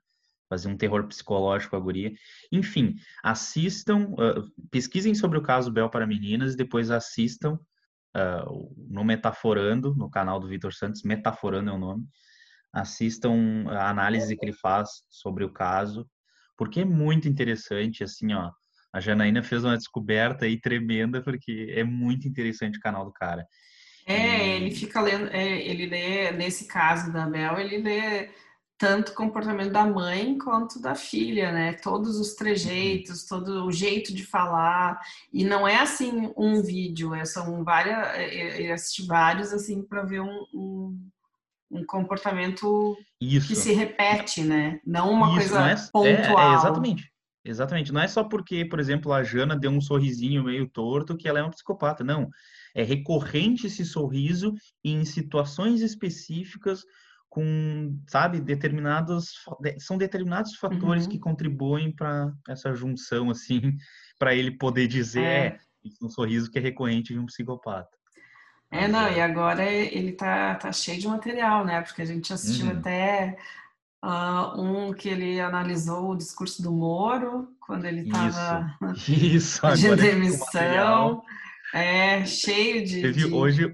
fazer 0.48 0.68
um 0.68 0.78
terror 0.78 1.08
psicológico 1.08 1.76
a 1.76 1.80
guria. 1.80 2.14
Enfim, 2.52 2.96
assistam, 3.24 4.12
uh, 4.12 4.68
pesquisem 4.70 5.16
sobre 5.16 5.40
o 5.40 5.42
caso 5.42 5.72
Bel 5.72 5.90
para 5.90 6.06
Meninas 6.06 6.54
e 6.54 6.58
depois 6.58 6.92
assistam 6.92 7.54
uh, 8.16 8.76
no 8.88 9.04
Metaforando, 9.04 9.96
no 9.96 10.12
canal 10.12 10.40
do 10.40 10.48
Vitor 10.48 10.74
Santos, 10.74 11.02
Metaforando 11.02 11.72
é 11.72 11.74
o 11.74 11.80
nome. 11.80 12.06
Assistam 12.72 13.66
a 13.70 13.90
análise 13.90 14.38
que 14.38 14.46
ele 14.46 14.54
faz 14.54 15.04
sobre 15.10 15.44
o 15.44 15.52
caso, 15.52 16.08
porque 16.56 16.82
é 16.82 16.86
muito 16.86 17.28
interessante, 17.28 18.04
assim, 18.04 18.32
ó. 18.34 18.52
A 18.94 19.00
Janaína 19.00 19.42
fez 19.42 19.64
uma 19.64 19.78
descoberta 19.78 20.46
aí 20.46 20.60
tremenda, 20.60 21.22
porque 21.24 21.74
é 21.76 21.84
muito 21.84 22.28
interessante 22.28 22.78
o 22.78 22.82
canal 22.82 23.06
do 23.06 23.12
cara. 23.12 23.48
É, 24.06 24.58
ele 24.58 24.72
fica 24.72 25.00
lendo, 25.02 25.30
é, 25.32 25.62
ele 25.62 25.86
lê, 25.86 26.32
nesse 26.32 26.66
caso 26.66 27.12
da 27.12 27.26
Bel, 27.26 27.60
ele 27.60 27.78
lê 27.78 28.30
tanto 28.82 29.12
o 29.12 29.16
comportamento 29.16 29.72
da 29.72 29.86
mãe 29.86 30.36
quanto 30.40 30.82
da 30.82 30.96
filha, 30.96 31.52
né? 31.52 31.74
Todos 31.74 32.20
os 32.20 32.34
trejeitos, 32.34 33.26
todo 33.26 33.68
o 33.68 33.72
jeito 33.72 34.12
de 34.12 34.26
falar. 34.26 35.00
E 35.32 35.44
não 35.44 35.68
é 35.68 35.76
assim 35.76 36.34
um 36.36 36.64
vídeo, 36.64 37.14
é, 37.14 37.24
são 37.24 37.64
várias. 37.64 37.96
É, 38.16 38.64
é, 38.64 38.72
assisti 38.72 39.06
vários 39.06 39.54
assim 39.54 39.84
para 39.84 40.02
ver 40.02 40.22
um, 40.22 40.46
um, 40.52 41.10
um, 41.70 41.86
comportamento 41.86 42.98
Isso. 43.22 43.50
que 43.50 43.56
se 43.56 43.72
repete, 43.72 44.42
né? 44.42 44.80
Não 44.84 45.12
uma 45.12 45.28
Isso, 45.28 45.36
coisa 45.36 45.60
não 45.60 45.68
é, 45.68 45.76
pontual. 45.76 46.50
É, 46.50 46.54
é, 46.54 46.56
exatamente. 46.56 47.11
Exatamente. 47.44 47.92
Não 47.92 48.02
é 48.02 48.08
só 48.08 48.24
porque, 48.24 48.66
por 48.66 48.80
exemplo, 48.80 49.12
a 49.12 49.24
Jana 49.24 49.58
deu 49.58 49.72
um 49.72 49.82
sorrisinho 49.82 50.44
meio 50.44 50.70
torto 50.70 51.18
que 51.18 51.28
ela 51.28 51.40
é 51.40 51.42
uma 51.42 51.50
psicopata. 51.50 52.04
Não. 52.04 52.30
É 52.76 52.84
recorrente 52.84 53.68
esse 53.68 53.84
sorriso 53.84 54.54
em 54.84 55.04
situações 55.04 55.82
específicas 55.82 56.84
com, 57.32 57.98
sabe, 58.08 58.42
determinados 58.42 59.36
são 59.80 59.98
determinados 59.98 60.56
fatores 60.56 61.06
uhum. 61.06 61.12
que 61.12 61.18
contribuem 61.20 61.90
para 61.96 62.30
essa 62.50 62.74
junção 62.76 63.30
assim, 63.30 63.62
para 64.20 64.36
ele 64.36 64.52
poder 64.52 64.86
dizer 64.88 65.24
é. 65.24 65.46
é 65.48 65.60
um 66.04 66.10
sorriso 66.10 66.52
que 66.52 66.60
é 66.60 66.62
recorrente 66.62 67.14
de 67.14 67.20
um 67.20 67.26
psicopata. 67.26 67.90
É, 68.70 68.88
não, 68.88 69.08
é. 69.08 69.18
e 69.18 69.22
agora 69.22 69.64
ele 69.64 70.12
tá, 70.12 70.56
tá 70.56 70.72
cheio 70.72 71.00
de 71.00 71.08
material, 71.08 71.66
né? 71.66 71.82
Porque 71.82 72.02
a 72.02 72.06
gente 72.06 72.32
assistiu 72.32 72.68
uhum. 72.68 72.78
até 72.78 73.38
uh, 74.04 74.60
um 74.60 74.94
que 74.94 75.10
ele 75.10 75.40
analisou 75.40 76.12
o 76.12 76.18
discurso 76.18 76.62
do 76.62 76.72
Moro, 76.72 77.56
quando 77.60 77.86
ele 77.86 78.02
estava 78.02 78.76
de 79.76 79.96
demissão. 79.96 81.24
É, 81.74 82.26
cheio 82.26 82.86
de. 82.86 83.02
Teve, 83.02 83.28
de... 83.28 83.34
Hoje, 83.34 83.74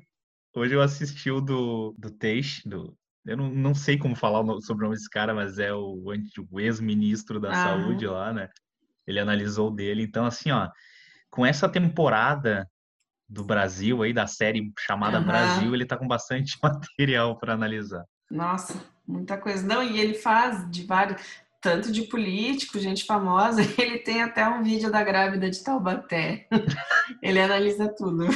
hoje 0.56 0.74
eu 0.74 0.82
assisti 0.82 1.32
o 1.32 1.42
do, 1.42 1.96
do 1.98 2.12
Teixe, 2.12 2.68
do, 2.68 2.96
eu 3.28 3.36
não, 3.36 3.50
não 3.50 3.76
sei 3.76 3.98
como 3.98 4.16
falar 4.16 4.40
o 4.42 4.62
sobrenome 4.62 4.96
desse 4.96 5.10
cara, 5.10 5.34
mas 5.34 5.60
é 5.60 5.74
o, 5.74 6.02
o 6.50 6.60
ex-ministro 6.60 7.40
da 7.40 7.52
ah. 7.52 7.54
saúde 7.54 8.08
lá, 8.08 8.32
né? 8.32 8.50
Ele 9.06 9.20
analisou 9.20 9.70
dele. 9.70 10.02
Então, 10.02 10.26
assim, 10.26 10.50
ó, 10.52 10.70
com 11.30 11.46
essa 11.46 11.68
temporada 11.68 12.70
do 13.28 13.44
Brasil 13.44 14.02
aí, 14.02 14.14
da 14.14 14.26
série 14.26 14.72
chamada 14.80 15.20
uhum. 15.20 15.26
Brasil, 15.26 15.76
ele 15.76 15.86
tá 15.86 15.98
com 15.98 16.08
bastante 16.08 16.58
material 16.64 17.38
para 17.38 17.54
analisar. 17.54 18.06
Nossa, 18.32 18.82
muita 19.08 19.38
coisa. 19.38 19.66
Não, 19.66 19.82
e 19.82 20.00
ele 20.00 20.14
faz 20.16 20.70
de 20.70 20.86
vários, 20.86 21.22
tanto 21.62 21.92
de 21.92 22.04
político, 22.04 22.80
gente 22.80 23.06
famosa, 23.06 23.62
ele 23.80 24.00
tem 24.00 24.22
até 24.22 24.48
um 24.48 24.62
vídeo 24.64 24.92
da 24.92 25.04
grávida 25.04 25.50
de 25.50 25.64
Taubaté. 25.64 26.48
ele 27.22 27.40
analisa 27.40 27.88
tudo. 27.88 28.28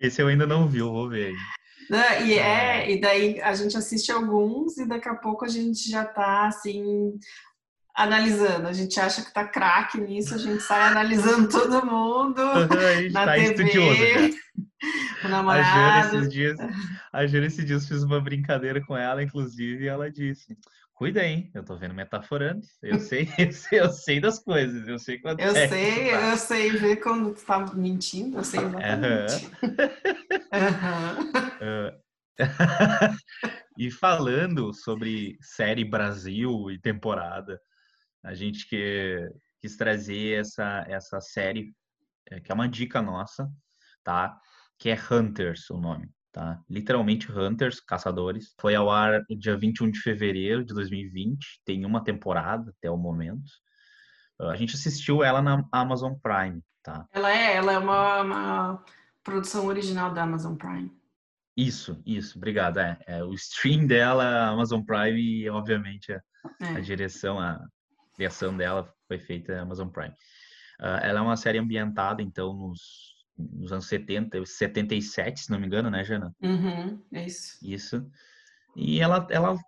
Esse 0.00 0.20
eu 0.20 0.28
ainda 0.28 0.46
não 0.46 0.68
vi, 0.68 0.78
eu 0.78 0.92
vou 0.92 1.08
ver 1.08 1.28
aí. 1.28 1.36
Né? 1.90 2.26
E 2.26 2.38
é, 2.38 2.90
e 2.90 3.00
daí 3.00 3.40
a 3.40 3.54
gente 3.54 3.76
assiste 3.76 4.10
alguns 4.10 4.78
e 4.78 4.86
daqui 4.86 5.08
a 5.08 5.14
pouco 5.14 5.44
a 5.44 5.48
gente 5.48 5.90
já 5.90 6.04
tá 6.04 6.46
assim 6.46 7.18
analisando. 7.94 8.66
A 8.66 8.72
gente 8.72 8.98
acha 8.98 9.22
que 9.22 9.32
tá 9.32 9.46
craque 9.46 10.00
nisso, 10.00 10.34
a 10.34 10.38
gente 10.38 10.62
sai 10.62 10.88
analisando 10.88 11.48
todo 11.50 11.84
mundo 11.84 12.40
uhum, 12.40 13.12
na 13.12 13.26
tá 13.26 13.34
TV. 13.34 14.34
Estudioso, 14.82 15.26
o 15.26 15.28
namorado. 15.28 15.68
A 15.68 15.72
Jana, 15.72 16.00
esses 16.00 16.32
dias, 16.32 16.58
a 17.12 17.26
Jana 17.26 17.46
esses 17.46 17.64
dias 17.64 17.86
fiz 17.86 18.02
uma 18.02 18.20
brincadeira 18.20 18.84
com 18.84 18.96
ela, 18.96 19.22
inclusive, 19.22 19.84
e 19.84 19.88
ela 19.88 20.10
disse: 20.10 20.56
Cuida, 20.94 21.24
hein? 21.24 21.50
Eu 21.54 21.64
tô 21.64 21.76
vendo 21.76 21.94
metaforando. 21.94 22.60
Eu 22.82 22.98
sei, 23.00 23.28
eu 23.38 23.52
sei, 23.52 23.80
eu 23.80 23.88
sei 23.90 24.20
das 24.20 24.38
coisas. 24.38 24.86
Eu 24.86 24.98
sei 24.98 25.18
quando 25.18 25.40
Eu 25.40 25.54
é 25.56 25.68
sei, 25.68 26.10
tá. 26.10 26.30
eu 26.30 26.36
sei 26.36 26.70
ver 26.70 26.96
quando 26.96 27.34
tu 27.34 27.44
tá 27.44 27.58
mentindo. 27.74 28.38
Eu 28.38 28.44
sei 28.44 28.60
exatamente. 28.60 29.50
Uhum. 29.62 29.72
uhum. 31.72 32.02
e 33.76 33.90
falando 33.90 34.72
sobre 34.72 35.36
série 35.40 35.84
Brasil 35.84 36.70
e 36.70 36.78
temporada, 36.78 37.60
a 38.22 38.34
gente 38.34 38.68
que, 38.68 39.28
quis 39.60 39.76
trazer 39.76 40.40
essa, 40.40 40.84
essa 40.88 41.20
série, 41.20 41.74
é, 42.30 42.40
que 42.40 42.50
é 42.50 42.54
uma 42.54 42.68
dica 42.68 43.02
nossa, 43.02 43.50
tá? 44.02 44.38
Que 44.82 44.90
é 44.90 44.98
Hunters, 45.10 45.70
o 45.70 45.78
nome 45.78 46.10
tá? 46.32 46.60
Literalmente 46.68 47.30
Hunters, 47.30 47.78
caçadores. 47.78 48.54
Foi 48.58 48.74
ao 48.74 48.90
ar 48.90 49.22
dia 49.38 49.56
21 49.56 49.90
de 49.90 50.00
fevereiro 50.00 50.64
de 50.64 50.74
2020, 50.74 51.60
tem 51.64 51.84
uma 51.84 52.02
temporada 52.02 52.70
até 52.70 52.90
o 52.90 52.96
momento. 52.96 53.44
A 54.40 54.56
gente 54.56 54.74
assistiu 54.74 55.22
ela 55.22 55.40
na 55.40 55.62
Amazon 55.70 56.14
Prime, 56.20 56.60
tá? 56.82 57.06
Ela 57.12 57.30
é, 57.30 57.54
ela 57.54 57.72
é 57.72 57.78
uma, 57.78 58.22
uma 58.22 58.84
produção 59.22 59.66
original 59.66 60.12
da 60.12 60.22
Amazon 60.24 60.56
Prime. 60.56 60.90
Isso, 61.56 62.02
isso, 62.04 62.38
obrigado. 62.38 62.80
É, 62.80 62.98
é 63.06 63.22
o 63.22 63.34
stream 63.34 63.86
dela, 63.86 64.24
a 64.24 64.48
Amazon 64.48 64.82
Prime, 64.82 65.20
e 65.20 65.48
obviamente 65.48 66.12
a, 66.12 66.20
é. 66.60 66.68
a 66.70 66.80
direção, 66.80 67.38
a 67.38 67.60
criação 68.16 68.56
dela 68.56 68.92
foi 69.06 69.18
feita 69.18 69.54
na 69.54 69.62
Amazon 69.62 69.88
Prime. 69.88 70.14
Uh, 70.80 70.98
ela 71.02 71.20
é 71.20 71.22
uma 71.22 71.36
série 71.36 71.58
ambientada, 71.58 72.20
então, 72.20 72.52
nos 72.54 73.21
nos 73.52 73.72
anos 73.72 73.86
70, 73.86 74.44
77, 74.44 75.40
se 75.40 75.50
não 75.50 75.58
me 75.58 75.66
engano, 75.66 75.90
né, 75.90 76.04
Jana? 76.04 76.34
Uhum, 76.42 77.02
é 77.12 77.26
isso. 77.26 77.58
Isso. 77.62 78.10
E 78.76 79.00
ela, 79.00 79.26
ela, 79.30 79.58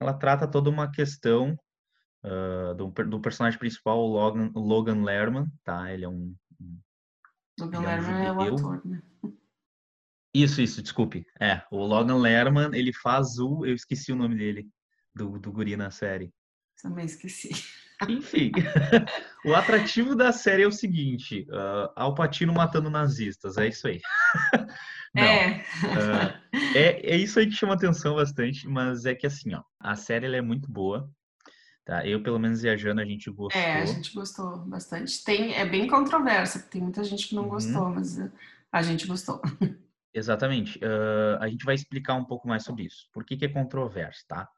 ela 0.00 0.14
trata 0.14 0.46
toda 0.48 0.70
uma 0.70 0.90
questão 0.90 1.58
uh, 2.24 2.74
do, 2.74 2.88
do 2.88 3.20
personagem 3.20 3.58
principal, 3.58 3.98
o 3.98 4.06
Logan, 4.06 4.50
Logan 4.54 5.02
Lerman, 5.02 5.46
tá? 5.64 5.92
Ele 5.92 6.04
é 6.04 6.08
um... 6.08 6.34
Logan 7.58 7.80
Lerman 7.80 8.26
é, 8.26 8.32
um 8.32 8.40
é 8.42 8.50
o 8.50 8.54
ator, 8.54 8.86
né? 8.86 9.02
Isso, 10.32 10.60
isso, 10.60 10.80
desculpe. 10.80 11.26
É, 11.40 11.62
o 11.70 11.84
Logan 11.84 12.16
Lerman, 12.16 12.70
ele 12.72 12.92
faz 12.92 13.38
o... 13.38 13.66
Eu 13.66 13.74
esqueci 13.74 14.12
o 14.12 14.16
nome 14.16 14.36
dele, 14.36 14.68
do, 15.14 15.38
do 15.38 15.52
guri 15.52 15.76
na 15.76 15.90
série. 15.90 16.32
Também 16.80 17.04
esqueci. 17.04 17.50
Enfim, 18.08 18.52
o 19.44 19.54
atrativo 19.54 20.14
da 20.14 20.32
série 20.32 20.62
é 20.62 20.66
o 20.66 20.72
seguinte: 20.72 21.46
uh, 21.50 21.92
Alpatino 21.94 22.52
matando 22.52 22.90
nazistas, 22.90 23.58
é 23.58 23.68
isso 23.68 23.86
aí. 23.86 24.00
Não, 25.14 25.22
é. 25.22 25.64
Uh, 25.82 26.58
é. 26.76 27.14
É 27.14 27.16
isso 27.16 27.38
aí 27.38 27.46
que 27.46 27.54
chama 27.54 27.74
atenção 27.74 28.14
bastante, 28.14 28.68
mas 28.68 29.04
é 29.04 29.14
que 29.14 29.26
assim, 29.26 29.54
ó, 29.54 29.62
a 29.78 29.96
série 29.96 30.34
é 30.34 30.40
muito 30.40 30.70
boa. 30.70 31.10
Tá? 31.84 32.06
Eu, 32.06 32.22
pelo 32.22 32.38
menos, 32.38 32.62
e 32.62 32.68
a 32.68 32.76
gente 32.76 33.30
gostou. 33.30 33.60
É, 33.60 33.82
a 33.82 33.84
gente 33.84 34.14
gostou 34.14 34.58
bastante. 34.58 35.24
Tem, 35.24 35.54
é 35.54 35.66
bem 35.66 35.88
controversa, 35.88 36.60
tem 36.60 36.80
muita 36.80 37.02
gente 37.02 37.26
que 37.26 37.34
não 37.34 37.44
uhum. 37.44 37.48
gostou, 37.48 37.88
mas 37.90 38.16
a 38.70 38.82
gente 38.82 39.06
gostou. 39.06 39.42
Exatamente. 40.14 40.78
Uh, 40.78 41.38
a 41.40 41.48
gente 41.48 41.64
vai 41.64 41.74
explicar 41.74 42.14
um 42.14 42.24
pouco 42.24 42.46
mais 42.46 42.64
sobre 42.64 42.84
isso. 42.84 43.08
Por 43.12 43.24
que, 43.24 43.36
que 43.36 43.44
é 43.44 43.48
controverso, 43.48 44.24
tá? 44.28 44.48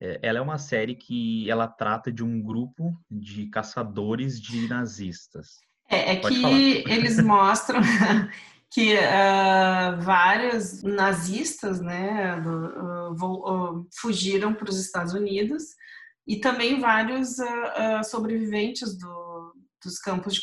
É, 0.00 0.20
ela 0.22 0.38
é 0.38 0.42
uma 0.42 0.58
série 0.58 0.94
que 0.94 1.50
ela 1.50 1.66
trata 1.66 2.12
de 2.12 2.22
um 2.22 2.42
grupo 2.42 2.98
de 3.10 3.46
caçadores 3.48 4.40
de 4.40 4.68
nazistas. 4.68 5.58
É, 5.88 6.12
é 6.12 6.16
que 6.16 6.40
falar. 6.40 6.52
eles 6.92 7.22
mostram 7.22 7.80
que 8.70 8.94
uh, 8.94 10.00
vários 10.00 10.82
nazistas 10.82 11.80
né, 11.80 12.40
do, 12.40 13.12
uh, 13.12 13.88
fugiram 14.00 14.54
para 14.54 14.68
os 14.68 14.78
Estados 14.78 15.14
Unidos 15.14 15.62
e 16.26 16.36
também 16.36 16.80
vários 16.80 17.38
uh, 17.38 18.04
sobreviventes 18.04 18.98
do, 18.98 19.54
dos 19.82 19.98
campos 19.98 20.34
de 20.34 20.42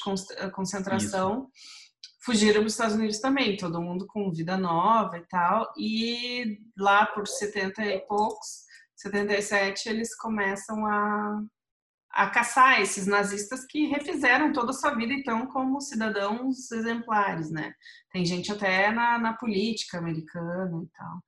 concentração 0.52 1.50
Isso. 1.54 2.24
fugiram 2.24 2.62
para 2.62 2.68
os 2.68 2.74
Estados 2.74 2.96
Unidos 2.96 3.20
também, 3.20 3.58
todo 3.58 3.82
mundo 3.82 4.08
com 4.08 4.32
vida 4.32 4.58
nova 4.58 5.18
e 5.18 5.28
tal. 5.28 5.72
E 5.78 6.60
lá 6.78 7.06
por 7.06 7.28
70 7.28 7.84
e 7.84 8.00
poucos, 8.08 8.64
77, 9.04 9.90
eles 9.90 10.16
começam 10.16 10.86
a 10.86 11.42
a 12.14 12.30
caçar 12.30 12.80
esses 12.80 13.08
nazistas 13.08 13.66
que 13.66 13.88
refizeram 13.88 14.54
toda 14.54 14.70
a 14.70 14.74
sua 14.74 14.94
vida, 14.94 15.12
então, 15.12 15.48
como 15.48 15.82
cidadãos 15.82 16.72
exemplares, 16.72 17.50
né? 17.50 17.74
Tem 18.12 18.24
gente 18.24 18.52
até 18.52 18.92
na, 18.92 19.18
na 19.18 19.34
política 19.34 19.98
americana 19.98 20.84
e 20.84 20.88
tal. 20.96 21.24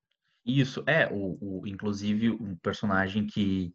Isso, 0.45 0.83
é, 0.85 1.11
o, 1.11 1.37
o, 1.41 1.67
inclusive 1.67 2.29
um 2.29 2.55
personagem 2.57 3.25
que, 3.25 3.73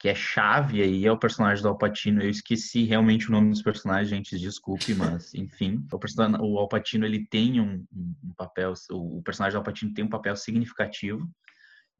que 0.00 0.08
é 0.08 0.16
chave 0.16 0.82
aí 0.82 1.06
é 1.06 1.12
o 1.12 1.18
personagem 1.18 1.62
do 1.62 1.68
Alpatino. 1.68 2.20
Eu 2.20 2.28
esqueci 2.28 2.82
realmente 2.82 3.28
o 3.28 3.32
nome 3.32 3.50
dos 3.50 3.62
personagens, 3.62 4.08
gente, 4.08 4.36
desculpe, 4.36 4.94
mas 4.94 5.32
enfim. 5.36 5.86
O, 5.92 6.44
o 6.44 6.58
Alpatino, 6.58 7.06
ele 7.06 7.24
tem 7.24 7.60
um, 7.60 7.86
um 7.92 8.34
papel, 8.36 8.72
o 8.90 9.22
personagem 9.22 9.54
do 9.54 9.58
Alpatino 9.58 9.94
tem 9.94 10.04
um 10.04 10.10
papel 10.10 10.34
significativo, 10.34 11.24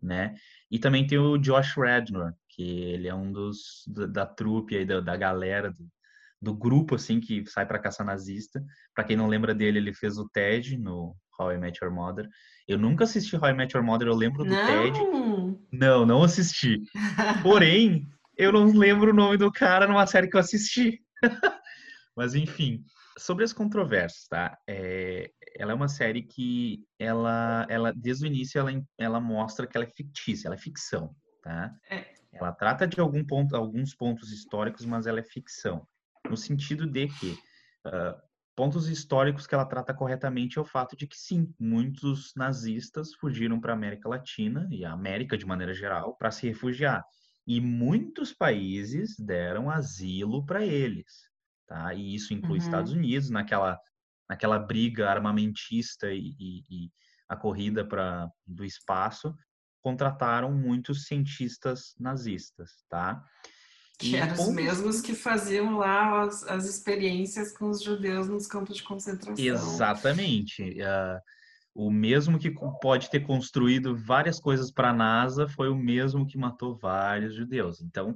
né? 0.03 0.35
E 0.71 0.79
também 0.79 1.07
tem 1.07 1.19
o 1.19 1.39
Josh 1.39 1.77
Radnor, 1.77 2.33
que 2.49 2.63
ele 2.63 3.09
é 3.09 3.15
um 3.15 3.33
dos 3.33 3.85
da, 3.87 4.07
da 4.07 4.27
trupe 4.27 4.77
aí, 4.77 4.85
da, 4.85 5.01
da 5.01 5.17
galera, 5.17 5.71
do, 5.71 5.87
do, 6.41 6.55
grupo 6.55 6.95
assim 6.95 7.21
que 7.21 7.45
sai 7.47 7.67
para 7.67 7.79
caçar 7.79 8.07
nazista. 8.07 8.63
Para 8.95 9.05
quem 9.05 9.17
não 9.17 9.27
lembra 9.27 9.55
dele, 9.55 9.79
ele 9.79 9.95
fez 9.95 10.19
o 10.19 10.29
Ted 10.29 10.77
no 10.79 11.17
How 11.39 11.53
I 11.53 11.59
Met 11.59 11.79
Your 11.83 11.93
Mother. 11.93 12.29
Eu 12.67 12.79
nunca 12.79 13.05
assisti 13.05 13.37
How 13.37 13.49
I 13.51 13.55
Met 13.55 13.77
Your 13.77 13.85
Mother, 13.85 14.09
eu 14.09 14.15
lembro 14.15 14.45
do 14.45 14.51
não. 14.51 14.67
Ted. 14.67 14.99
Não, 15.73 16.07
não 16.07 16.23
assisti. 16.23 16.83
Porém, 17.43 18.07
eu 18.37 18.53
não 18.53 18.67
lembro 18.67 19.11
o 19.11 19.15
nome 19.15 19.37
do 19.37 19.51
cara 19.51 19.87
numa 19.87 20.07
série 20.07 20.29
que 20.29 20.37
eu 20.37 20.41
assisti. 20.41 21.01
Mas 22.17 22.35
enfim, 22.35 22.85
sobre 23.19 23.45
as 23.45 23.53
controvérsias, 23.53 24.29
tá? 24.29 24.57
É, 24.67 25.31
ela 25.57 25.73
é 25.73 25.75
uma 25.75 25.89
série 25.89 26.23
que 26.23 26.85
ela, 26.99 27.67
ela 27.69 27.93
desde 27.93 28.25
o 28.25 28.27
início 28.27 28.59
ela, 28.59 28.71
ela 28.97 29.21
mostra 29.21 29.67
que 29.67 29.77
ela 29.77 29.85
é 29.85 29.91
fictícia, 29.91 30.49
ela 30.49 30.55
é 30.55 30.59
ficção, 30.59 31.15
tá? 31.43 31.75
É. 31.91 32.19
Ela 32.33 32.53
trata 32.53 32.87
de 32.87 33.01
algum 33.01 33.25
ponto, 33.25 33.57
alguns 33.57 33.95
pontos 33.95 34.31
históricos, 34.31 34.85
mas 34.87 35.07
ela 35.07 35.21
é 35.21 35.25
ficção. 35.25 35.87
No 36.29 36.37
sentido 36.37 36.87
de 36.87 37.09
que 37.09 37.33
uh, 37.87 38.21
pontos 38.55 38.89
históricos 38.89 39.47
que 39.47 39.55
ela 39.55 39.65
trata 39.65 39.95
corretamente 39.95 40.59
é 40.59 40.61
o 40.61 40.65
fato 40.65 40.97
de 40.97 41.07
que, 41.07 41.17
sim, 41.17 41.53
muitos 41.59 42.33
nazistas 42.37 43.15
fugiram 43.15 43.61
para 43.61 43.73
a 43.73 43.77
América 43.77 44.09
Latina 44.09 44.69
e 44.71 44.85
a 44.85 44.93
América 44.93 45.37
de 45.39 45.47
maneira 45.47 45.73
geral 45.73 46.17
para 46.17 46.31
se 46.31 46.47
refugiar. 46.47 47.05
E 47.47 47.61
muitos 47.61 48.33
países 48.33 49.17
deram 49.19 49.71
asilo 49.71 50.45
para 50.45 50.65
eles. 50.65 51.28
Tá? 51.69 51.93
E 51.93 52.15
isso 52.15 52.33
inclui 52.33 52.59
uhum. 52.59 52.65
Estados 52.65 52.93
Unidos, 52.93 53.29
naquela, 53.29 53.79
naquela 54.29 54.59
briga 54.59 55.11
armamentista 55.11 56.11
e, 56.11 56.35
e, 56.41 56.65
e 56.71 56.91
a 57.29 57.37
corrida 57.37 57.85
para 57.85 58.31
do 58.47 58.65
espaço 58.65 59.35
contrataram 59.83 60.51
muitos 60.51 61.07
cientistas 61.07 61.95
nazistas, 62.01 62.85
tá? 62.89 63.23
Que 63.99 64.17
eram 64.17 64.35
os 64.35 64.49
mesmos 64.49 65.01
que 65.01 65.15
faziam 65.15 65.77
lá 65.77 66.23
as, 66.23 66.43
as, 66.45 66.65
experiências 66.67 67.53
com 67.53 67.69
os 67.69 67.83
judeus 67.83 68.29
nos 68.29 68.47
campos 68.47 68.77
de 68.77 68.83
concentração. 68.83 69.45
Exatamente. 69.45 70.63
Uh, 70.63 71.21
o 71.75 71.91
mesmo 71.91 72.39
que 72.39 72.51
pode 72.81 73.11
ter 73.11 73.21
construído 73.21 73.97
várias 73.97 74.41
coisas 74.41 74.71
para 74.71 74.91
a 74.91 74.95
NASA 74.95 75.49
foi 75.49 75.69
o 75.69 75.77
mesmo 75.77 76.27
que 76.27 76.39
matou 76.39 76.77
vários 76.77 77.35
judeus. 77.35 77.81
Então, 77.81 78.15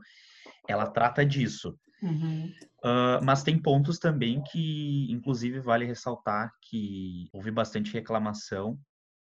ela 0.69 0.87
trata 0.87 1.27
disso. 1.27 1.77
Uhum. 2.03 2.53
Uh, 2.85 3.23
mas 3.23 3.45
tem 3.45 3.57
pontos 3.61 3.99
também 3.99 4.43
que, 4.43 5.07
inclusive, 5.11 5.61
vale 5.61 5.85
ressaltar 5.85 6.53
que 6.61 7.29
houve 7.33 7.51
bastante 7.51 7.93
reclamação 7.93 8.79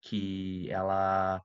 que 0.02 0.70
ela 0.70 1.42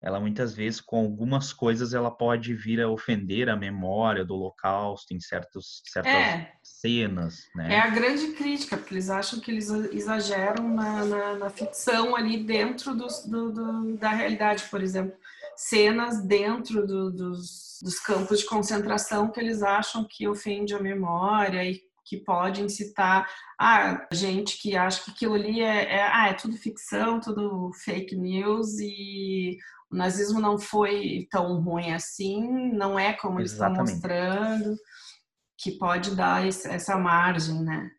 ela 0.00 0.20
muitas 0.20 0.54
vezes 0.54 0.80
com 0.80 0.98
algumas 0.98 1.52
coisas 1.52 1.92
ela 1.92 2.10
pode 2.10 2.54
vir 2.54 2.80
a 2.80 2.88
ofender 2.88 3.48
a 3.48 3.56
memória 3.56 4.24
do 4.24 4.34
Holocausto 4.34 5.12
em 5.12 5.18
certos, 5.18 5.82
certas 5.86 6.12
é, 6.12 6.52
cenas, 6.62 7.48
né? 7.54 7.74
É 7.74 7.80
a 7.80 7.90
grande 7.90 8.28
crítica, 8.28 8.76
porque 8.76 8.94
eles 8.94 9.10
acham 9.10 9.40
que 9.40 9.50
eles 9.50 9.68
exageram 9.68 10.68
na, 10.68 11.04
na, 11.04 11.34
na 11.34 11.50
ficção 11.50 12.14
ali 12.14 12.44
dentro 12.44 12.94
dos, 12.94 13.24
do, 13.26 13.50
do, 13.50 13.96
da 13.96 14.10
realidade, 14.10 14.64
por 14.70 14.80
exemplo, 14.80 15.16
cenas 15.58 16.24
dentro 16.24 16.86
do, 16.86 17.10
dos, 17.10 17.80
dos 17.82 17.98
campos 17.98 18.38
de 18.38 18.46
concentração 18.46 19.28
que 19.28 19.40
eles 19.40 19.60
acham 19.60 20.06
que 20.08 20.28
ofende 20.28 20.72
a 20.72 20.80
memória 20.80 21.64
e 21.64 21.80
que 22.04 22.16
pode 22.18 22.62
incitar 22.62 23.28
a 23.60 24.06
gente 24.12 24.56
que 24.62 24.76
acha 24.76 25.04
que 25.04 25.10
aquilo 25.10 25.34
ali 25.34 25.60
é, 25.60 25.96
é, 25.96 26.02
ah, 26.02 26.28
é 26.28 26.32
tudo 26.32 26.56
ficção, 26.56 27.20
tudo 27.20 27.72
fake 27.84 28.16
news 28.16 28.78
e 28.78 29.58
o 29.90 29.96
nazismo 29.96 30.40
não 30.40 30.58
foi 30.58 31.26
tão 31.28 31.60
ruim 31.60 31.92
assim, 31.92 32.72
não 32.72 32.96
é 32.96 33.12
como 33.12 33.40
eles 33.40 33.52
estão 33.52 33.74
mostrando, 33.74 34.76
que 35.58 35.72
pode 35.72 36.14
dar 36.14 36.46
essa 36.46 36.96
margem, 36.96 37.62
né? 37.62 37.90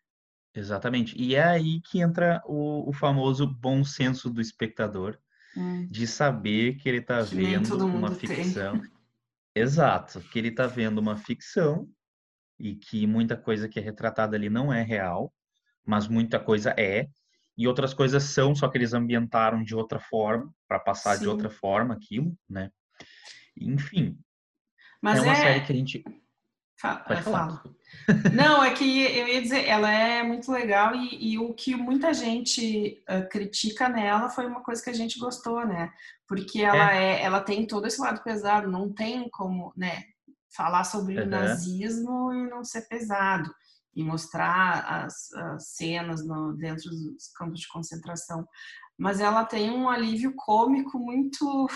Exatamente. 0.55 1.15
E 1.21 1.35
é 1.35 1.43
aí 1.43 1.81
que 1.81 1.99
entra 1.99 2.41
o, 2.45 2.89
o 2.89 2.93
famoso 2.93 3.45
bom 3.45 3.83
senso 3.83 4.29
do 4.29 4.39
espectador, 4.39 5.19
hum. 5.59 5.87
de 5.89 6.07
saber 6.07 6.75
que 6.75 6.87
ele 6.87 6.99
está 6.99 7.21
vendo 7.21 7.85
uma 7.85 8.11
ficção. 8.11 8.79
Tem. 8.79 8.91
Exato, 9.55 10.21
que 10.21 10.39
ele 10.39 10.49
está 10.49 10.67
vendo 10.67 10.99
uma 10.99 11.17
ficção 11.17 11.89
e 12.57 12.75
que 12.75 13.05
muita 13.05 13.35
coisa 13.35 13.67
que 13.67 13.79
é 13.79 13.81
retratada 13.81 14.35
ali 14.35 14.49
não 14.49 14.71
é 14.71 14.81
real, 14.81 15.33
mas 15.85 16.07
muita 16.07 16.39
coisa 16.39 16.73
é, 16.77 17.09
e 17.57 17.67
outras 17.67 17.93
coisas 17.93 18.23
são, 18.23 18.55
só 18.55 18.69
que 18.69 18.77
eles 18.77 18.93
ambientaram 18.93 19.61
de 19.61 19.75
outra 19.75 19.99
forma, 19.99 20.49
para 20.65 20.79
passar 20.79 21.15
Sim. 21.15 21.23
de 21.23 21.27
outra 21.27 21.49
forma 21.49 21.93
aquilo, 21.93 22.33
né? 22.49 22.71
Enfim. 23.59 24.17
Mas 25.01 25.19
é 25.19 25.21
uma 25.23 25.33
é... 25.33 25.35
série 25.35 25.65
que 25.65 25.73
a 25.73 25.75
gente. 25.75 26.03
Fala, 26.79 26.99
Pode 26.99 27.23
falar. 27.23 27.63
Não, 28.33 28.63
é 28.63 28.73
que 28.73 29.01
eu 29.01 29.27
ia 29.27 29.41
dizer, 29.41 29.65
ela 29.65 29.91
é 29.91 30.23
muito 30.23 30.51
legal 30.51 30.95
e, 30.95 31.33
e 31.33 31.37
o 31.37 31.53
que 31.53 31.75
muita 31.75 32.13
gente 32.13 33.03
uh, 33.09 33.27
critica 33.29 33.89
nela 33.89 34.29
foi 34.29 34.45
uma 34.47 34.63
coisa 34.63 34.81
que 34.81 34.89
a 34.89 34.93
gente 34.93 35.19
gostou, 35.19 35.65
né? 35.65 35.91
Porque 36.27 36.61
ela 36.61 36.93
é. 36.95 37.15
é. 37.15 37.23
ela 37.23 37.41
tem 37.41 37.67
todo 37.67 37.85
esse 37.85 37.99
lado 37.99 38.23
pesado, 38.23 38.71
não 38.71 38.91
tem 38.91 39.29
como, 39.29 39.73
né, 39.75 40.03
falar 40.55 40.83
sobre 40.83 41.17
uhum. 41.17 41.25
o 41.25 41.29
nazismo 41.29 42.33
e 42.33 42.49
não 42.49 42.63
ser 42.63 42.87
pesado 42.87 43.53
e 43.95 44.03
mostrar 44.03 45.03
as, 45.03 45.31
as 45.33 45.71
cenas 45.71 46.25
no, 46.25 46.53
dentro 46.53 46.89
dos 46.89 47.27
campos 47.35 47.59
de 47.59 47.67
concentração. 47.67 48.47
Mas 48.97 49.19
ela 49.19 49.43
tem 49.45 49.69
um 49.69 49.89
alívio 49.89 50.33
cômico 50.35 50.97
muito 50.97 51.67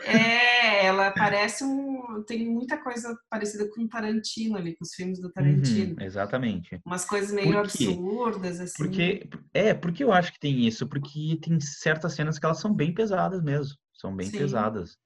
É, 0.05 0.74
ela 0.85 1.11
parece 1.11 1.65
um... 1.65 2.23
Tem 2.27 2.49
muita 2.49 2.77
coisa 2.79 3.17
parecida 3.29 3.69
com 3.71 3.89
Tarantino 3.89 4.57
ali, 4.57 4.77
com 4.77 4.85
os 4.85 4.95
filmes 4.95 5.21
do 5.21 5.31
Tarantino. 5.33 5.97
Uhum, 5.99 6.05
exatamente. 6.05 6.81
Umas 6.85 7.05
coisas 7.05 7.33
meio 7.33 7.59
absurdas, 7.59 8.61
assim. 8.61 8.77
Porque, 8.77 9.29
é, 9.53 9.75
porque 9.75 10.05
eu 10.05 10.13
acho 10.13 10.33
que 10.33 10.41
tem 10.41 10.67
isso. 10.67 10.87
Porque 10.89 11.39
tem 11.43 11.59
certas 11.61 12.15
cenas 12.15 12.39
que 12.39 12.47
elas 12.47 12.61
são 12.61 12.73
bem 12.73 12.95
pesadas 12.95 13.43
mesmo. 13.43 13.77
São 13.93 14.15
bem 14.15 14.29
Sim. 14.29 14.39
pesadas. 14.39 14.97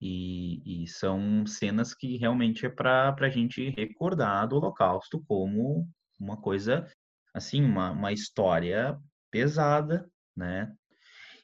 E, 0.00 0.82
e, 0.82 0.86
são 0.86 1.46
cenas 1.46 1.94
que 1.94 2.18
realmente 2.18 2.66
é 2.66 2.68
para 2.68 3.14
a 3.18 3.28
gente 3.30 3.70
recordar 3.70 4.46
do 4.46 4.56
Holocausto 4.56 5.24
como 5.26 5.88
uma 6.20 6.36
coisa, 6.36 6.86
assim, 7.32 7.64
uma, 7.64 7.90
uma 7.90 8.12
história 8.12 8.98
pesada, 9.30 10.06
né? 10.36 10.70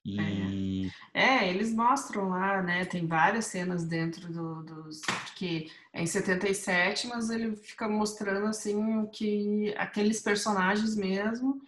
E... 0.05 0.91
É. 1.13 1.45
é. 1.45 1.49
eles 1.51 1.75
mostram 1.75 2.31
lá, 2.31 2.63
né? 2.63 2.85
Tem 2.85 3.07
várias 3.07 3.47
cenas 3.47 3.85
dentro 3.85 4.33
do, 4.33 4.63
dos. 4.63 5.01
Porque 5.01 5.71
é 5.93 6.03
em 6.03 6.07
77, 6.07 7.09
mas 7.09 7.31
ele 7.31 7.57
fica 7.57 7.89
mostrando 7.89 8.47
assim 8.47 9.07
que 9.13 9.75
aqueles 9.77 10.21
personagens 10.21 10.97
mesmo 10.97 11.61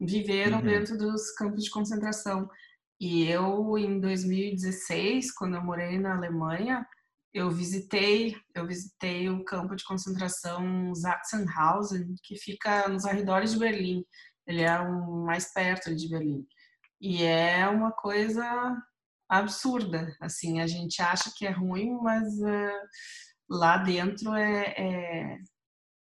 viveram 0.00 0.58
uhum. 0.58 0.64
dentro 0.64 0.96
dos 0.96 1.30
campos 1.32 1.64
de 1.64 1.70
concentração. 1.70 2.48
E 3.00 3.24
eu, 3.24 3.76
em 3.76 3.98
2016, 3.98 5.32
quando 5.32 5.56
eu 5.56 5.64
morei 5.64 5.98
na 5.98 6.14
Alemanha, 6.14 6.86
eu 7.34 7.50
visitei, 7.50 8.36
eu 8.54 8.66
visitei 8.66 9.28
o 9.28 9.42
campo 9.42 9.74
de 9.74 9.84
concentração 9.84 10.94
Sachsenhausen, 10.94 12.14
que 12.22 12.36
fica 12.36 12.88
nos 12.88 13.04
arredores 13.04 13.52
de 13.52 13.58
Berlim. 13.58 14.04
Ele 14.46 14.62
é 14.62 14.78
o 14.78 15.24
mais 15.24 15.52
perto 15.52 15.94
de 15.94 16.08
Berlim. 16.08 16.46
E 17.02 17.24
é 17.24 17.68
uma 17.68 17.90
coisa 17.90 18.46
absurda, 19.28 20.16
assim, 20.20 20.60
a 20.60 20.68
gente 20.68 21.02
acha 21.02 21.32
que 21.36 21.44
é 21.44 21.50
ruim, 21.50 21.90
mas 22.00 22.28
uh, 22.38 22.88
lá 23.50 23.76
dentro 23.78 24.32
é, 24.34 24.74
é, 24.78 25.38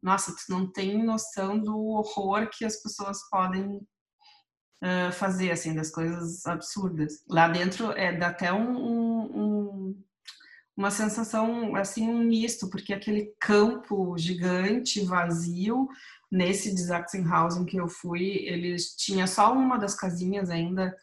nossa, 0.02 0.32
tu 0.32 0.50
não 0.50 0.72
tem 0.72 1.04
noção 1.04 1.60
do 1.60 1.78
horror 1.78 2.50
que 2.50 2.66
as 2.66 2.82
pessoas 2.82 3.20
podem 3.30 3.78
uh, 4.84 5.12
fazer, 5.12 5.52
assim, 5.52 5.76
das 5.76 5.92
coisas 5.92 6.44
absurdas. 6.48 7.24
Lá 7.30 7.48
dentro 7.48 7.92
é 7.92 8.18
dá 8.18 8.30
até 8.30 8.52
um, 8.52 8.78
um, 8.78 9.22
um, 9.36 10.04
uma 10.76 10.90
sensação, 10.90 11.76
assim, 11.76 12.10
um 12.10 12.24
misto, 12.24 12.72
porque 12.72 12.92
aquele 12.92 13.36
campo 13.40 14.18
gigante, 14.18 15.06
vazio, 15.06 15.88
nesse 16.32 16.74
de 16.74 16.82
Sachsenhausen 16.82 17.66
que 17.66 17.78
eu 17.78 17.88
fui, 17.88 18.46
eles 18.46 18.96
tinha 18.96 19.28
só 19.28 19.54
uma 19.54 19.78
das 19.78 19.96
casinhas 19.96 20.50
ainda 20.50 20.96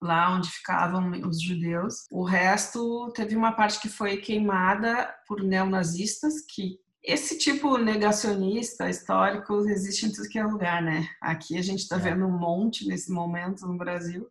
lá 0.00 0.36
onde 0.36 0.50
ficavam 0.50 1.10
os 1.26 1.40
judeus. 1.40 2.04
O 2.10 2.22
resto 2.22 3.10
teve 3.14 3.34
uma 3.34 3.52
parte 3.52 3.80
que 3.80 3.88
foi 3.88 4.18
queimada 4.18 5.14
por 5.26 5.42
neonazistas 5.42 6.42
que 6.42 6.78
esse 7.02 7.38
tipo 7.38 7.78
negacionista 7.78 8.90
histórico 8.90 9.60
existe 9.68 10.06
em 10.06 10.12
tudo 10.12 10.28
que 10.28 10.40
é 10.40 10.44
lugar, 10.44 10.82
né? 10.82 11.08
Aqui 11.20 11.56
a 11.56 11.62
gente 11.62 11.80
está 11.80 11.96
é. 11.96 12.00
vendo 12.00 12.26
um 12.26 12.36
monte 12.36 12.86
nesse 12.86 13.12
momento 13.12 13.64
no 13.64 13.78
Brasil, 13.78 14.28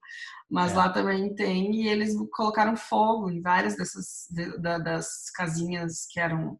mas 0.49 0.73
é. 0.73 0.75
lá 0.75 0.89
também 0.89 1.33
tem 1.33 1.73
e 1.73 1.87
eles 1.87 2.13
colocaram 2.33 2.75
fogo 2.75 3.31
em 3.31 3.41
várias 3.41 3.77
dessas 3.77 4.27
de, 4.29 4.57
das 4.59 5.31
casinhas 5.31 6.05
que 6.11 6.19
eram 6.19 6.59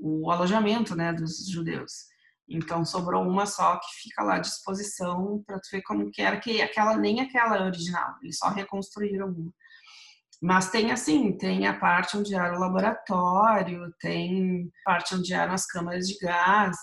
o 0.00 0.30
alojamento, 0.30 0.96
né, 0.96 1.12
dos 1.12 1.46
judeus. 1.46 2.09
Então 2.50 2.84
sobrou 2.84 3.22
uma 3.22 3.46
só 3.46 3.76
que 3.76 4.02
fica 4.02 4.24
lá 4.24 4.34
à 4.34 4.38
disposição 4.40 5.42
para 5.46 5.60
tu 5.60 5.68
ver 5.70 5.82
como 5.82 6.10
que 6.10 6.20
era 6.20 6.40
que 6.40 6.60
aquela 6.60 6.96
nem 6.96 7.20
aquela 7.20 7.64
original, 7.64 8.16
eles 8.22 8.36
só 8.38 8.48
reconstruíram 8.48 9.28
uma. 9.28 9.52
Mas 10.42 10.70
tem 10.70 10.90
assim, 10.90 11.36
tem 11.36 11.66
a 11.66 11.78
parte 11.78 12.16
onde 12.16 12.34
era 12.34 12.56
o 12.56 12.58
laboratório, 12.58 13.92
tem 14.00 14.70
parte 14.84 15.14
onde 15.14 15.34
eram 15.34 15.52
as 15.52 15.66
câmaras 15.66 16.06
de 16.06 16.16
gás. 16.18 16.76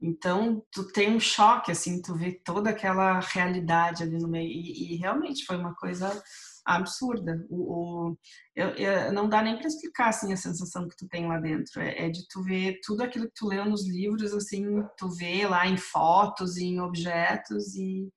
Então, 0.00 0.64
tu 0.72 0.88
tem 0.88 1.14
um 1.14 1.20
choque, 1.20 1.70
assim, 1.70 2.00
tu 2.02 2.14
vê 2.16 2.32
toda 2.44 2.70
aquela 2.70 3.20
realidade 3.20 4.02
ali 4.02 4.18
no 4.18 4.28
meio. 4.28 4.50
E, 4.50 4.94
e 4.94 4.96
realmente 4.96 5.44
foi 5.44 5.56
uma 5.56 5.74
coisa 5.74 6.22
absurda. 6.64 7.44
O, 7.50 8.10
o 8.10 8.18
eu, 8.54 8.68
eu, 8.70 9.12
não 9.12 9.28
dá 9.28 9.42
nem 9.42 9.56
para 9.56 9.66
explicar, 9.66 10.08
assim, 10.08 10.32
a 10.32 10.36
sensação 10.36 10.88
que 10.88 10.96
tu 10.96 11.08
tem 11.08 11.26
lá 11.26 11.38
dentro. 11.38 11.80
É, 11.80 12.06
é, 12.06 12.10
de 12.10 12.26
tu 12.28 12.42
ver 12.42 12.80
tudo 12.84 13.02
aquilo 13.02 13.26
que 13.26 13.34
tu 13.34 13.48
leu 13.48 13.64
nos 13.64 13.88
livros, 13.88 14.32
assim, 14.32 14.64
tu 14.96 15.08
vê 15.10 15.46
lá 15.46 15.66
em 15.66 15.76
fotos, 15.76 16.56
em 16.56 16.80
objetos, 16.80 17.74
e 17.74 18.08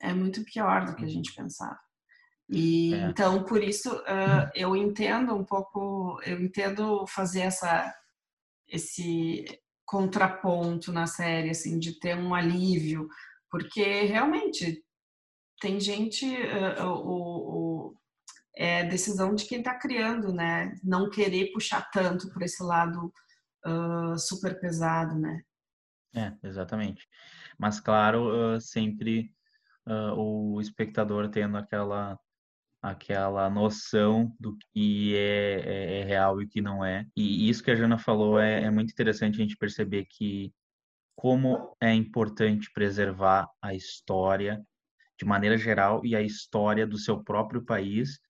é 0.00 0.12
muito 0.12 0.44
pior 0.44 0.84
do 0.84 0.94
que 0.94 1.04
a 1.04 1.08
gente 1.08 1.34
pensava. 1.34 1.78
E 2.50 2.94
é. 2.94 3.08
então 3.08 3.44
por 3.44 3.62
isso 3.62 3.94
uh, 3.94 4.50
eu 4.54 4.74
entendo 4.74 5.34
um 5.34 5.44
pouco, 5.44 6.18
eu 6.24 6.40
entendo 6.40 7.06
fazer 7.06 7.40
essa 7.40 7.94
esse 8.66 9.44
contraponto 9.84 10.92
na 10.92 11.06
série 11.06 11.50
assim 11.50 11.78
de 11.78 11.98
ter 11.98 12.16
um 12.16 12.34
alívio, 12.34 13.08
porque 13.50 14.02
realmente 14.02 14.82
tem 15.60 15.80
gente 15.80 16.24
uh, 16.26 16.84
o, 16.86 16.94
o, 16.94 17.57
é 18.58 18.84
decisão 18.84 19.34
de 19.34 19.46
quem 19.46 19.58
está 19.58 19.78
criando, 19.78 20.32
né? 20.32 20.74
Não 20.82 21.08
querer 21.08 21.52
puxar 21.52 21.88
tanto 21.90 22.28
por 22.32 22.42
esse 22.42 22.62
lado 22.62 23.12
uh, 23.64 24.18
super 24.18 24.58
pesado, 24.60 25.18
né? 25.18 25.40
É, 26.14 26.32
exatamente. 26.42 27.06
Mas 27.56 27.78
claro, 27.80 28.60
sempre 28.60 29.32
o 30.16 30.60
espectador 30.60 31.30
tendo 31.30 31.56
aquela 31.56 32.18
aquela 32.80 33.50
noção 33.50 34.34
do 34.38 34.56
que 34.72 35.16
é, 35.16 35.60
é, 35.60 36.00
é, 36.00 36.04
real 36.04 36.40
e 36.40 36.44
o 36.44 36.48
que 36.48 36.60
não 36.60 36.84
é. 36.84 37.06
E 37.16 37.48
isso 37.48 37.62
que 37.62 37.70
a 37.70 37.74
Jana 37.74 37.98
falou 37.98 38.38
é, 38.38 38.62
é 38.62 38.70
muito 38.70 38.92
interessante 38.92 39.34
a 39.34 39.42
gente 39.42 39.56
perceber 39.56 40.06
que 40.06 40.52
como 41.16 41.76
é 41.80 41.92
importante 41.92 42.70
preservar 42.72 43.48
a 43.60 43.74
história 43.74 44.64
de 45.18 45.24
maneira 45.24 45.58
geral 45.58 46.04
e 46.04 46.14
a 46.14 46.22
história 46.22 46.86
do 46.86 46.96
seu 46.96 47.22
próprio 47.22 47.64
país 47.64 48.20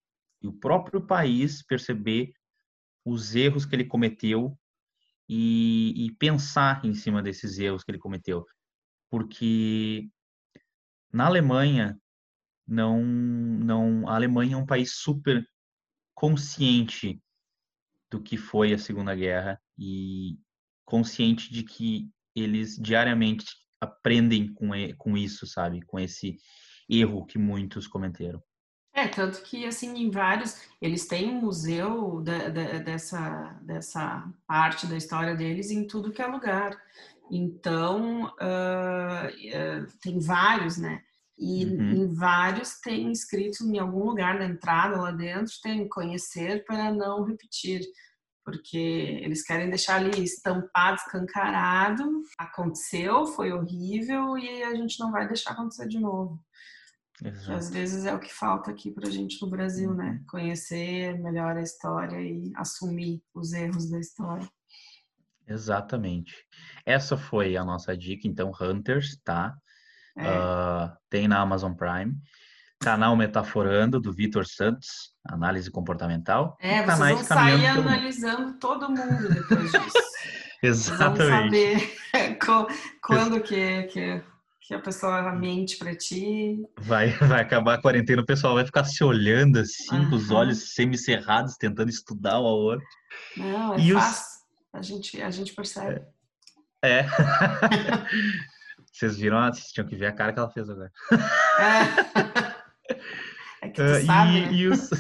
e 0.43 0.47
o 0.47 0.53
próprio 0.53 1.05
país 1.05 1.63
perceber 1.65 2.33
os 3.05 3.35
erros 3.35 3.65
que 3.65 3.75
ele 3.75 3.85
cometeu 3.85 4.59
e, 5.29 6.07
e 6.07 6.13
pensar 6.17 6.85
em 6.85 6.95
cima 6.95 7.23
desses 7.23 7.59
erros 7.59 7.83
que 7.83 7.91
ele 7.91 7.99
cometeu. 7.99 8.45
Porque 9.11 10.09
na 11.13 11.27
Alemanha 11.27 11.99
não, 12.67 13.03
não, 13.03 14.09
a 14.09 14.15
Alemanha 14.15 14.55
é 14.55 14.59
um 14.59 14.67
país 14.67 14.97
super 14.97 15.47
consciente 16.15 17.21
do 18.11 18.23
que 18.23 18.37
foi 18.37 18.73
a 18.73 18.79
Segunda 18.79 19.15
Guerra 19.15 19.61
e 19.79 20.39
consciente 20.85 21.53
de 21.53 21.63
que 21.63 22.11
eles 22.35 22.77
diariamente 22.77 23.47
aprendem 23.81 24.53
com, 24.53 24.71
com 24.97 25.17
isso, 25.17 25.47
sabe? 25.47 25.83
Com 25.83 25.99
esse 25.99 26.37
erro 26.89 27.27
que 27.27 27.39
muitos 27.39 27.87
cometeram. 27.87 28.43
É, 28.99 29.07
tanto 29.07 29.43
que, 29.43 29.65
assim, 29.65 29.97
em 29.97 30.11
vários, 30.11 30.61
eles 30.83 31.07
têm 31.07 31.31
um 31.31 31.41
museu 31.41 32.21
da, 32.21 32.49
da, 32.49 32.79
dessa, 32.79 33.57
dessa 33.63 34.29
parte 34.45 34.89
da 34.89 34.97
história 34.97 35.37
deles 35.37 35.71
em 35.71 35.87
tudo 35.87 36.11
que 36.11 36.21
é 36.21 36.27
lugar. 36.27 36.77
Então, 37.31 38.25
uh, 38.25 39.29
uh, 39.29 39.87
tem 40.03 40.19
vários, 40.19 40.79
né? 40.79 41.05
E 41.39 41.65
uhum. 41.65 41.91
em 41.93 42.13
vários 42.13 42.81
tem 42.81 43.13
escrito 43.13 43.63
em 43.63 43.79
algum 43.79 44.05
lugar 44.05 44.37
na 44.37 44.47
entrada 44.47 45.01
lá 45.01 45.13
dentro, 45.13 45.53
tem 45.63 45.87
conhecer 45.89 46.65
para 46.65 46.91
não 46.91 47.23
repetir, 47.23 47.83
porque 48.45 49.21
eles 49.23 49.45
querem 49.45 49.69
deixar 49.69 49.97
ali 50.01 50.25
estampado, 50.25 50.97
escancarado, 50.97 52.23
aconteceu, 52.37 53.27
foi 53.27 53.53
horrível 53.53 54.37
e 54.37 54.65
a 54.65 54.75
gente 54.75 54.99
não 54.99 55.13
vai 55.13 55.29
deixar 55.29 55.53
acontecer 55.53 55.87
de 55.87 56.01
novo. 56.01 56.43
Exato. 57.25 57.53
Às 57.53 57.71
vezes 57.71 58.05
é 58.05 58.15
o 58.15 58.21
que 58.21 58.33
falta 58.33 58.71
aqui 58.71 58.91
para 58.91 59.09
a 59.09 59.11
gente 59.11 59.41
no 59.43 59.51
Brasil, 59.51 59.93
né? 59.93 60.11
Uhum. 60.11 60.25
Conhecer 60.29 61.19
melhor 61.19 61.57
a 61.57 61.63
história 61.63 62.21
e 62.21 62.53
assumir 62.55 63.23
os 63.35 63.53
erros 63.53 63.91
da 63.91 63.99
história. 63.99 64.49
Exatamente. 65.47 66.35
Essa 66.85 67.17
foi 67.17 67.57
a 67.57 67.65
nossa 67.65 67.97
dica, 67.97 68.29
então, 68.29 68.53
Hunters, 68.61 69.19
tá? 69.25 69.57
É. 70.17 70.29
Uh, 70.29 70.97
tem 71.09 71.27
na 71.27 71.41
Amazon 71.41 71.73
Prime. 71.73 72.15
Canal 72.81 73.17
Metaforando, 73.17 73.99
do 73.99 74.13
Vitor 74.13 74.47
Santos, 74.47 75.13
análise 75.25 75.69
comportamental. 75.71 76.57
É, 76.61 76.85
vocês 76.85 76.99
vão 76.99 77.25
sair 77.25 77.67
analisando 77.67 78.59
todo 78.59 78.89
mundo 78.89 79.29
depois 79.29 79.73
disso. 79.73 79.99
Exatamente. 80.63 81.99
Vocês 82.13 82.39
vão 82.39 82.57
saber 82.57 82.79
quando 83.03 83.41
que, 83.41 83.83
que, 83.85 84.23
que 84.69 84.75
a 84.75 84.79
pessoa 84.79 85.33
mente 85.33 85.79
para 85.79 85.97
ti. 85.97 86.63
Vai, 86.79 87.09
vai 87.27 87.41
acabar 87.41 87.75
a 87.75 87.81
quarentena, 87.81 88.21
o 88.21 88.27
pessoal 88.27 88.55
vai 88.55 88.67
ficar 88.67 88.85
se 88.85 89.03
olhando 89.03 89.59
assim, 89.59 89.97
uhum. 89.97 90.11
com 90.11 90.17
os 90.17 90.31
olhos 90.31 90.75
semicerrados, 90.75 91.57
tentando 91.57 91.89
estudar 91.89 92.39
o 92.39 92.45
outro. 92.45 92.87
Não, 93.35 93.75
é 93.75 93.81
e 93.81 93.93
fácil. 93.95 94.23
Os... 94.75 94.79
A, 94.79 94.83
gente, 94.83 95.23
a 95.23 95.31
gente 95.31 95.55
percebe. 95.55 96.03
É. 96.83 96.99
é. 96.99 97.07
Vocês 98.93 99.17
viram? 99.17 99.41
Vocês 99.47 99.73
tinham 99.73 99.89
que 99.89 99.97
ver 99.97 100.07
a 100.07 100.13
cara 100.13 100.35
que 100.35 100.39
ela 100.39 100.51
fez 100.51 100.69
agora. 100.69 100.93
É, 103.63 103.65
é 103.65 103.69
que 103.71 103.75
tu 103.75 103.83
uh, 103.83 104.05
sabe, 104.05 104.37
e, 104.37 104.41
né? 104.43 104.53
e, 104.53 104.67
os, 104.67 104.91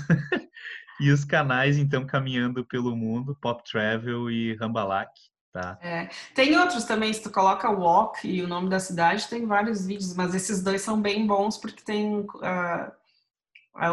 e 0.99 1.11
os 1.11 1.25
canais, 1.27 1.77
então, 1.77 2.07
caminhando 2.07 2.65
pelo 2.65 2.97
mundo, 2.97 3.37
Pop 3.39 3.63
Travel 3.71 4.31
e 4.31 4.55
Rambalak, 4.55 5.13
tá? 5.61 5.79
É. 5.83 6.09
Tem 6.35 6.57
outros 6.57 6.85
também, 6.85 7.13
se 7.13 7.23
tu 7.23 7.31
coloca 7.31 7.71
Walk 7.71 8.27
e 8.27 8.43
o 8.43 8.49
nome 8.49 8.69
da 8.69 8.79
cidade, 8.79 9.29
tem 9.29 9.47
vários 9.47 9.87
vídeos, 9.87 10.15
mas 10.15 10.35
esses 10.35 10.63
dois 10.63 10.83
são 10.83 11.01
bem 11.01 11.27
bons 11.27 11.57
porque 11.57 11.83
tem... 11.83 12.21
Uh, 12.21 12.99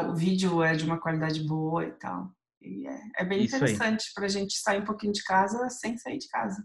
o 0.10 0.16
vídeo 0.16 0.64
é 0.64 0.74
de 0.74 0.84
uma 0.84 1.00
qualidade 1.00 1.44
boa 1.44 1.86
e 1.86 1.92
tal. 1.92 2.32
E 2.62 2.88
é, 2.88 3.00
é 3.20 3.26
bem 3.26 3.44
isso 3.44 3.56
interessante 3.56 4.12
para 4.16 4.26
a 4.26 4.30
gente 4.30 4.58
sair 4.58 4.82
um 4.82 4.86
pouquinho 4.86 5.14
de 5.14 5.24
casa 5.24 5.70
sem 5.70 5.96
sair 5.98 6.18
de 6.18 6.28
casa. 6.28 6.64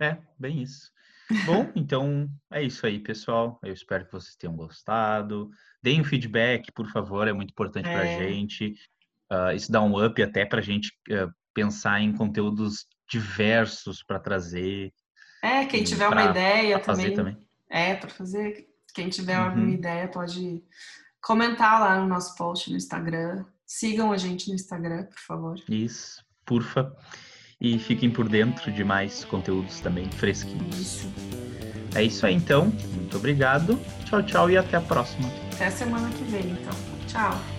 É, 0.00 0.18
bem 0.38 0.62
isso. 0.62 0.90
Bom, 1.44 1.70
então 1.76 2.28
é 2.50 2.62
isso 2.62 2.84
aí, 2.86 2.98
pessoal. 2.98 3.58
Eu 3.62 3.72
espero 3.72 4.04
que 4.06 4.12
vocês 4.12 4.34
tenham 4.34 4.56
gostado. 4.56 5.50
Deem 5.82 6.00
um 6.00 6.04
feedback, 6.04 6.72
por 6.72 6.90
favor, 6.90 7.28
é 7.28 7.32
muito 7.32 7.50
importante 7.50 7.88
é. 7.88 7.92
para 7.92 8.02
a 8.02 8.28
gente. 8.28 8.74
Uh, 9.30 9.54
isso 9.54 9.70
dá 9.70 9.80
um 9.82 10.04
up 10.04 10.20
até 10.22 10.44
para 10.44 10.58
a 10.58 10.62
gente 10.62 10.92
uh, 11.10 11.32
pensar 11.56 12.02
em 12.02 12.12
conteúdos 12.12 12.86
diversos 13.10 14.02
para 14.02 14.20
trazer. 14.20 14.92
É, 15.42 15.64
quem 15.64 15.82
tiver 15.82 16.08
pra, 16.08 16.22
uma 16.22 16.30
ideia 16.30 16.78
também, 16.78 17.14
também, 17.14 17.38
É, 17.70 17.94
para 17.94 18.10
fazer. 18.10 18.66
Quem 18.94 19.08
tiver 19.08 19.38
uhum. 19.38 19.46
alguma 19.46 19.70
ideia 19.70 20.06
pode 20.06 20.62
comentar 21.22 21.80
lá 21.80 21.98
no 21.98 22.06
nosso 22.06 22.34
post 22.36 22.70
no 22.70 22.76
Instagram. 22.76 23.44
Sigam 23.66 24.12
a 24.12 24.16
gente 24.18 24.48
no 24.48 24.54
Instagram, 24.54 25.04
por 25.04 25.18
favor. 25.18 25.56
Isso, 25.68 26.22
porfa 26.44 26.94
e 27.58 27.78
fiquem 27.78 28.10
por 28.10 28.28
dentro 28.28 28.70
de 28.70 28.84
mais 28.84 29.24
conteúdos 29.24 29.80
também 29.80 30.10
fresquinhos. 30.10 31.06
É 31.94 32.02
isso 32.02 32.26
aí 32.26 32.34
então. 32.34 32.66
Muito 32.94 33.16
obrigado. 33.16 33.80
Tchau, 34.04 34.22
tchau 34.22 34.50
e 34.50 34.58
até 34.58 34.76
a 34.76 34.80
próxima. 34.82 35.28
Até 35.54 35.70
semana 35.70 36.10
que 36.10 36.24
vem, 36.24 36.50
então. 36.50 36.74
Tchau. 37.06 37.55